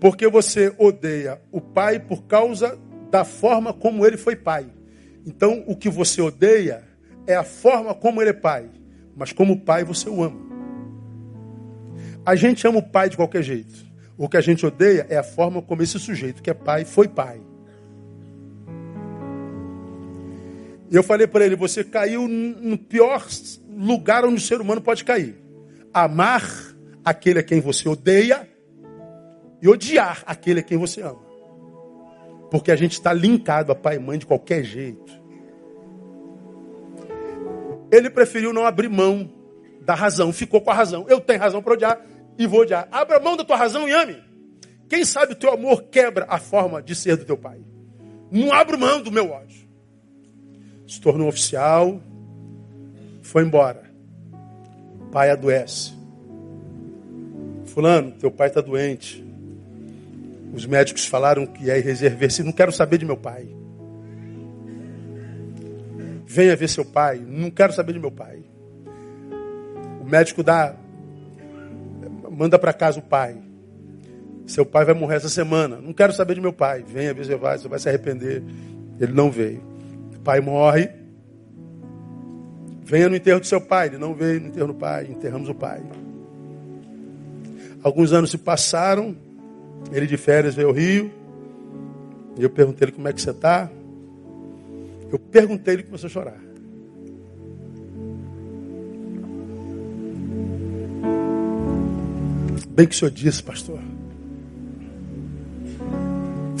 [0.00, 2.78] Porque você odeia o pai por causa
[3.10, 4.64] da forma como ele foi pai.
[5.26, 6.84] Então, o que você odeia
[7.26, 8.70] é a forma como ele é pai.
[9.14, 10.40] Mas como pai, você o ama.
[12.24, 13.84] A gente ama o pai de qualquer jeito.
[14.16, 17.08] O que a gente odeia é a forma como esse sujeito que é pai foi
[17.08, 17.42] pai.
[20.96, 23.26] Eu falei para ele: você caiu no pior
[23.68, 25.36] lugar onde o ser humano pode cair.
[25.92, 26.42] Amar
[27.04, 28.48] aquele a quem você odeia
[29.60, 31.22] e odiar aquele a quem você ama.
[32.50, 35.22] Porque a gente está linkado a pai e mãe de qualquer jeito.
[37.90, 39.30] Ele preferiu não abrir mão
[39.82, 41.06] da razão, ficou com a razão.
[41.08, 42.00] Eu tenho razão para odiar
[42.38, 42.88] e vou odiar.
[42.90, 44.22] Abra mão da tua razão e ame.
[44.88, 47.60] Quem sabe o teu amor quebra a forma de ser do teu pai.
[48.30, 49.61] Não abro mão do meu ódio.
[50.92, 52.02] Se tornou oficial,
[53.22, 53.82] foi embora.
[55.10, 55.94] Pai adoece.
[57.64, 59.24] Fulano, teu pai está doente.
[60.52, 62.44] Os médicos falaram que é irreversível.
[62.44, 63.48] Não quero saber de meu pai.
[66.26, 67.24] Venha ver seu pai.
[67.26, 68.44] Não quero saber de meu pai.
[69.98, 70.76] O médico dá,
[72.30, 73.38] manda para casa o pai.
[74.46, 75.76] Seu pai vai morrer essa semana.
[75.80, 76.84] Não quero saber de meu pai.
[76.86, 78.42] Venha ver, você vai, você vai se arrepender.
[79.00, 79.71] Ele não veio.
[80.24, 80.90] Pai morre.
[82.84, 83.88] Venha no enterro do seu pai.
[83.88, 85.06] Ele não veio no enterro do pai.
[85.10, 85.82] Enterramos o pai.
[87.82, 89.16] Alguns anos se passaram.
[89.90, 91.10] Ele de férias veio ao Rio.
[92.38, 93.70] E eu perguntei ele como é que você está.
[95.10, 96.40] Eu perguntei, ele começou a chorar.
[102.70, 103.78] Bem que o senhor disse, pastor.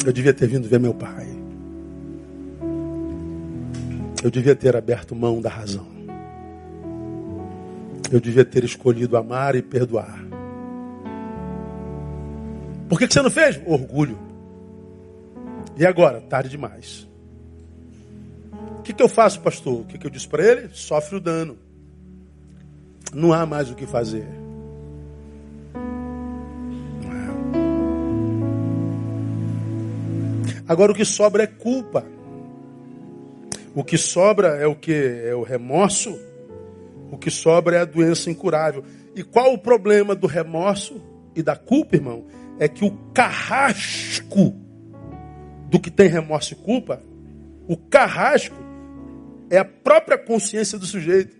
[0.04, 1.26] Eu devia ter vindo ver meu pai.
[4.22, 5.86] Eu devia ter aberto mão da razão.
[8.10, 10.24] Eu devia ter escolhido amar e perdoar.
[12.88, 13.60] Por que, você não fez?
[13.66, 14.18] Orgulho.
[15.76, 16.20] E agora?
[16.20, 17.08] Tarde demais.
[18.78, 19.80] O que, que eu faço, pastor?
[19.80, 20.68] O que, que eu disse para ele?
[20.72, 21.58] Sofre o dano.
[23.12, 24.26] Não há mais o que fazer.
[30.68, 32.04] Agora o que sobra é culpa.
[33.74, 34.92] O que sobra é o que?
[34.92, 36.18] É o remorso.
[37.10, 38.84] O que sobra é a doença incurável.
[39.14, 41.00] E qual o problema do remorso
[41.34, 42.26] e da culpa, irmão?
[42.58, 44.54] é que o carrasco
[45.68, 47.02] do que tem remorso e culpa,
[47.66, 48.56] o carrasco
[49.50, 51.36] é a própria consciência do sujeito.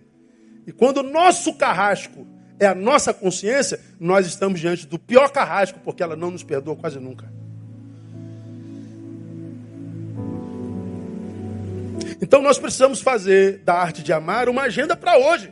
[0.67, 2.27] E quando o nosso carrasco
[2.59, 6.75] é a nossa consciência, nós estamos diante do pior carrasco, porque ela não nos perdoa
[6.75, 7.31] quase nunca.
[12.23, 15.51] Então nós precisamos fazer da arte de amar uma agenda para hoje.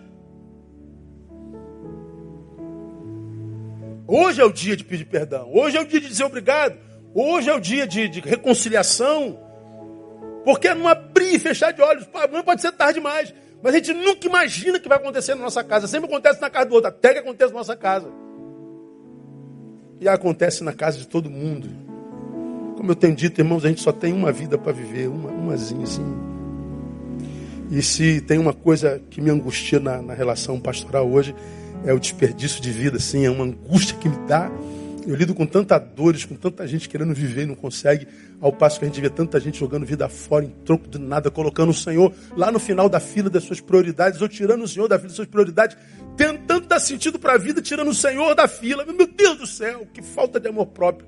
[4.07, 5.51] Hoje é o dia de pedir perdão.
[5.53, 6.77] Hoje é o dia de dizer obrigado.
[7.13, 9.37] Hoje é o dia de, de reconciliação.
[10.45, 12.07] Porque não abrir e fechar de olhos.
[12.31, 13.33] Não pode ser tarde demais.
[13.61, 15.89] Mas a gente nunca imagina que vai acontecer na nossa casa.
[15.89, 18.07] Sempre acontece na casa do outro, até que acontece na nossa casa.
[19.99, 21.67] E acontece na casa de todo mundo.
[22.77, 25.83] Como eu tenho dito, irmãos, a gente só tem uma vida para viver, uma, umazinha
[25.83, 26.30] assim.
[27.71, 31.33] E se tem uma coisa que me angustia na, na relação pastoral hoje,
[31.85, 34.51] é o desperdício de vida, assim, é uma angústia que me dá.
[35.07, 38.07] Eu lido com tantas dores, com tanta gente querendo viver e não consegue,
[38.41, 41.31] ao passo que a gente vê tanta gente jogando vida fora em troco de nada,
[41.31, 44.89] colocando o Senhor lá no final da fila das suas prioridades, ou tirando o Senhor
[44.89, 45.77] da fila das suas prioridades,
[46.17, 48.85] tentando dar sentido para a vida, tirando o Senhor da fila.
[48.85, 51.07] Meu Deus do céu, que falta de amor próprio.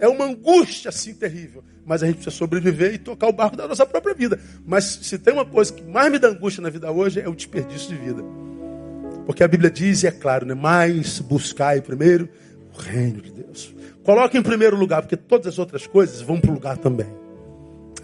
[0.00, 1.62] É uma angústia assim terrível.
[1.86, 4.38] Mas a gente precisa sobreviver e tocar o barco da nossa própria vida.
[4.66, 7.34] Mas se tem uma coisa que mais me dá angústia na vida hoje, é o
[7.34, 8.22] desperdício de vida.
[9.26, 10.54] Porque a Bíblia diz, e é claro, né?
[10.54, 12.28] mais buscai primeiro
[12.74, 13.74] o reino de Deus.
[14.02, 17.06] Coloque em primeiro lugar, porque todas as outras coisas vão para o lugar também.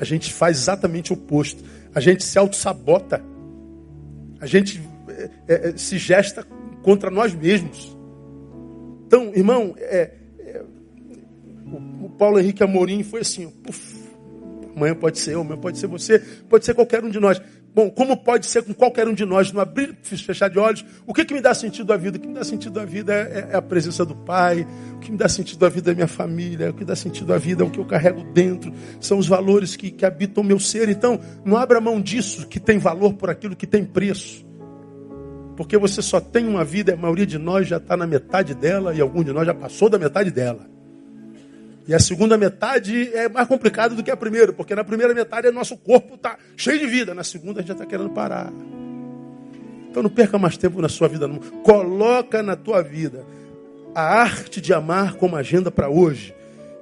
[0.00, 1.62] A gente faz exatamente o oposto.
[1.94, 3.22] A gente se auto-sabota.
[4.40, 4.82] A gente
[5.46, 6.46] é, é, se gesta
[6.82, 7.94] contra nós mesmos.
[9.06, 10.12] Então, irmão, é,
[11.72, 14.00] o, o, Paulo Henrique Amorim foi assim, puf,
[14.74, 16.18] amanhã pode ser eu, amanhã pode ser você,
[16.48, 17.40] pode ser qualquer um de nós.
[17.72, 21.14] Bom, como pode ser com qualquer um de nós, no abrir fechar de olhos, o
[21.14, 22.18] que, que me dá sentido à vida?
[22.18, 24.66] O que me dá sentido à vida é, é, a presença do Pai,
[24.96, 27.38] o que me dá sentido à vida é minha família, o que dá sentido à
[27.38, 30.58] vida é o que eu carrego dentro, são os valores que, que habitam o meu
[30.58, 30.88] ser.
[30.88, 34.44] Então, não abra mão disso que tem valor por aquilo que tem preço.
[35.56, 38.94] Porque você só tem uma vida, a maioria de nós já está na metade dela
[38.94, 40.69] e algum de nós já passou da metade dela.
[41.90, 45.48] E a segunda metade é mais complicado do que a primeira, porque na primeira metade
[45.48, 48.52] o nosso corpo está cheio de vida, na segunda a gente já está querendo parar.
[49.90, 51.40] Então não perca mais tempo na sua vida, não.
[51.64, 53.24] Coloca na tua vida
[53.92, 56.32] a arte de amar como agenda para hoje.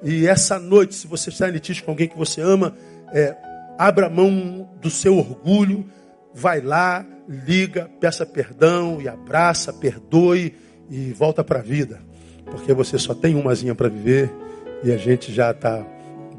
[0.03, 2.77] E essa noite, se você está em litígio com alguém que você ama,
[3.11, 3.35] é,
[3.79, 5.87] abra mão do seu orgulho,
[6.35, 10.55] vai lá, liga, peça perdão e abraça, perdoe
[10.91, 11.99] e volta para a vida.
[12.45, 14.31] Porque você só tem umazinha para viver
[14.83, 15.85] e a gente já está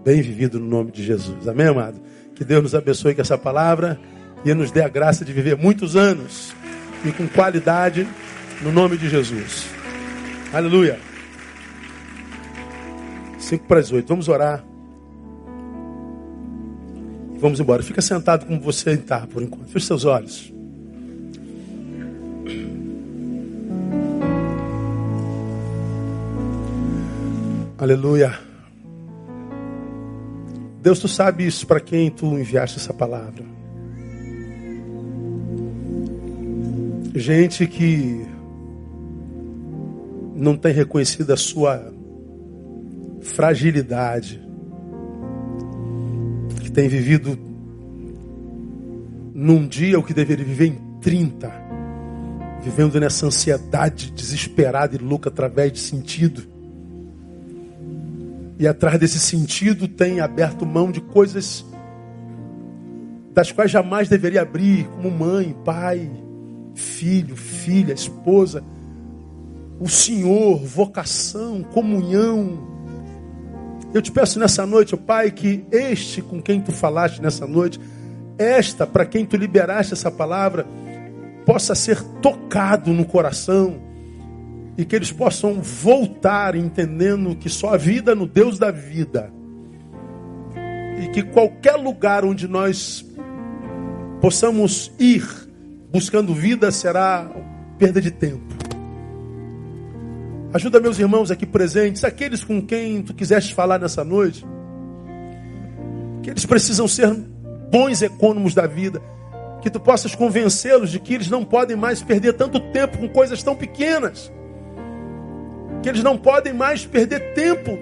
[0.04, 1.48] bem vivido no nome de Jesus.
[1.48, 2.02] Amém, amado?
[2.36, 4.00] Que Deus nos abençoe com essa palavra
[4.46, 6.54] e nos dê a graça de viver muitos anos
[7.06, 8.08] e com qualidade
[8.62, 9.68] no nome de Jesus.
[10.54, 11.00] Aleluia.
[13.38, 14.08] Cinco para as oito.
[14.08, 14.64] Vamos orar.
[17.40, 17.82] Vamos embora.
[17.82, 19.70] Fica sentado como você está por enquanto.
[19.70, 20.59] Feche seus olhos.
[27.80, 28.38] Aleluia.
[30.82, 33.46] Deus, tu sabe isso para quem tu enviaste essa palavra.
[37.16, 38.28] Gente que
[40.36, 41.94] não tem reconhecido a sua
[43.22, 44.42] fragilidade,
[46.60, 47.40] que tem vivido
[49.34, 51.50] num dia o que deveria viver em 30,
[52.62, 56.59] vivendo nessa ansiedade desesperada e louca através de sentido
[58.60, 61.66] e atrás desse sentido tem aberto mão de coisas
[63.34, 66.12] das quais jamais deveria abrir, como mãe, pai,
[66.76, 68.62] filho, filha, esposa,
[69.80, 72.68] o Senhor, vocação, comunhão.
[73.94, 77.80] Eu te peço nessa noite, Pai, que este com quem tu falaste nessa noite,
[78.38, 80.68] esta para quem tu liberaste essa palavra,
[81.46, 83.89] possa ser tocado no coração
[84.80, 89.30] e que eles possam voltar entendendo que só a vida no Deus da vida.
[91.04, 93.06] E que qualquer lugar onde nós
[94.22, 95.28] possamos ir
[95.92, 97.30] buscando vida será
[97.78, 98.56] perda de tempo.
[100.54, 104.46] Ajuda meus irmãos aqui presentes, aqueles com quem tu quiseste falar nessa noite,
[106.24, 107.14] que eles precisam ser
[107.70, 109.02] bons econômicos da vida,
[109.62, 113.44] que tu possas convencê-los de que eles não podem mais perder tanto tempo com coisas
[113.44, 114.32] tão pequenas
[115.82, 117.78] que eles não podem mais perder tempo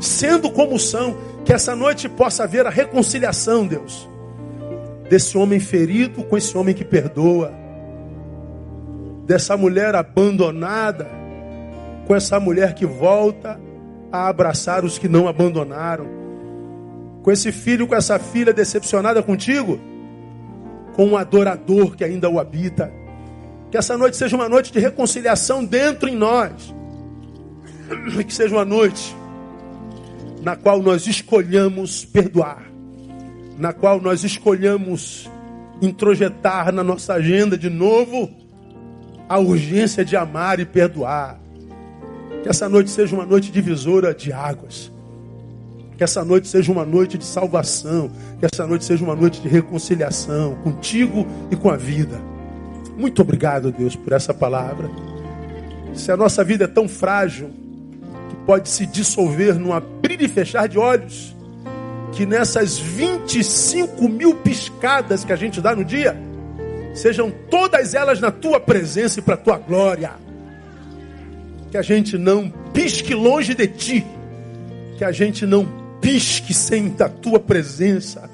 [0.00, 4.08] sendo como são, que essa noite possa haver a reconciliação, Deus,
[5.08, 7.52] desse homem ferido com esse homem que perdoa,
[9.26, 11.20] dessa mulher abandonada
[12.06, 13.60] com essa mulher que volta
[14.10, 16.08] a abraçar os que não abandonaram,
[17.22, 19.78] com esse filho, com essa filha decepcionada contigo,
[20.94, 22.92] com um adorador que ainda o habita.
[23.70, 26.74] Que essa noite seja uma noite de reconciliação dentro em nós.
[28.26, 29.16] Que seja uma noite
[30.42, 32.64] na qual nós escolhamos perdoar.
[33.58, 35.30] Na qual nós escolhamos
[35.80, 38.30] introjetar na nossa agenda de novo
[39.28, 41.38] a urgência de amar e perdoar.
[42.42, 44.90] Que essa noite seja uma noite divisora de águas.
[45.96, 48.10] Que essa noite seja uma noite de salvação.
[48.40, 52.20] Que essa noite seja uma noite de reconciliação contigo e com a vida.
[53.00, 54.90] Muito obrigado, Deus, por essa palavra.
[55.94, 57.48] Se a nossa vida é tão frágil,
[58.28, 61.34] que pode se dissolver num abrir e fechar de olhos,
[62.12, 66.14] que nessas 25 mil piscadas que a gente dá no dia,
[66.94, 70.12] sejam todas elas na tua presença e para a tua glória.
[71.70, 74.06] Que a gente não pisque longe de ti,
[74.98, 75.66] que a gente não
[76.02, 78.28] pisque sem a tua presença.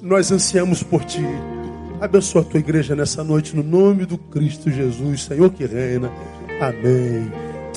[0.00, 1.26] Nós ansiamos por ti.
[2.02, 6.10] Abençoa a tua igreja nessa noite, no nome do Cristo Jesus, Senhor que reina.
[6.60, 7.30] Amém.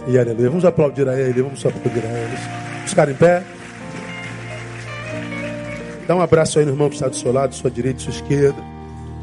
[0.07, 0.49] E aleluia.
[0.49, 2.09] Vamos aplaudir a Ele, vamos aplaudir a.
[2.77, 3.43] Vamos ficar em pé.
[6.07, 8.13] Dá um abraço aí no irmão que está do seu lado, sua direita e sua
[8.13, 8.57] esquerda.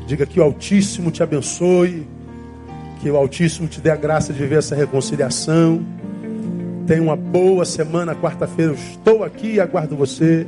[0.06, 2.06] Diga que o Altíssimo te abençoe.
[3.00, 5.84] Que o Altíssimo te dê a graça de viver essa reconciliação.
[6.86, 8.14] Tenha uma boa semana.
[8.14, 10.46] Quarta-feira eu estou aqui e aguardo você.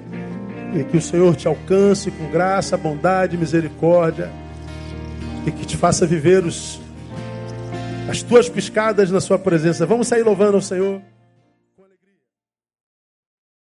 [0.73, 4.44] E que o Senhor te alcance com graça, bondade, misericórdia
[5.47, 6.81] e que te faça viver os,
[8.09, 9.87] as tuas piscadas na sua presença.
[9.87, 11.01] Vamos sair louvando ao Senhor.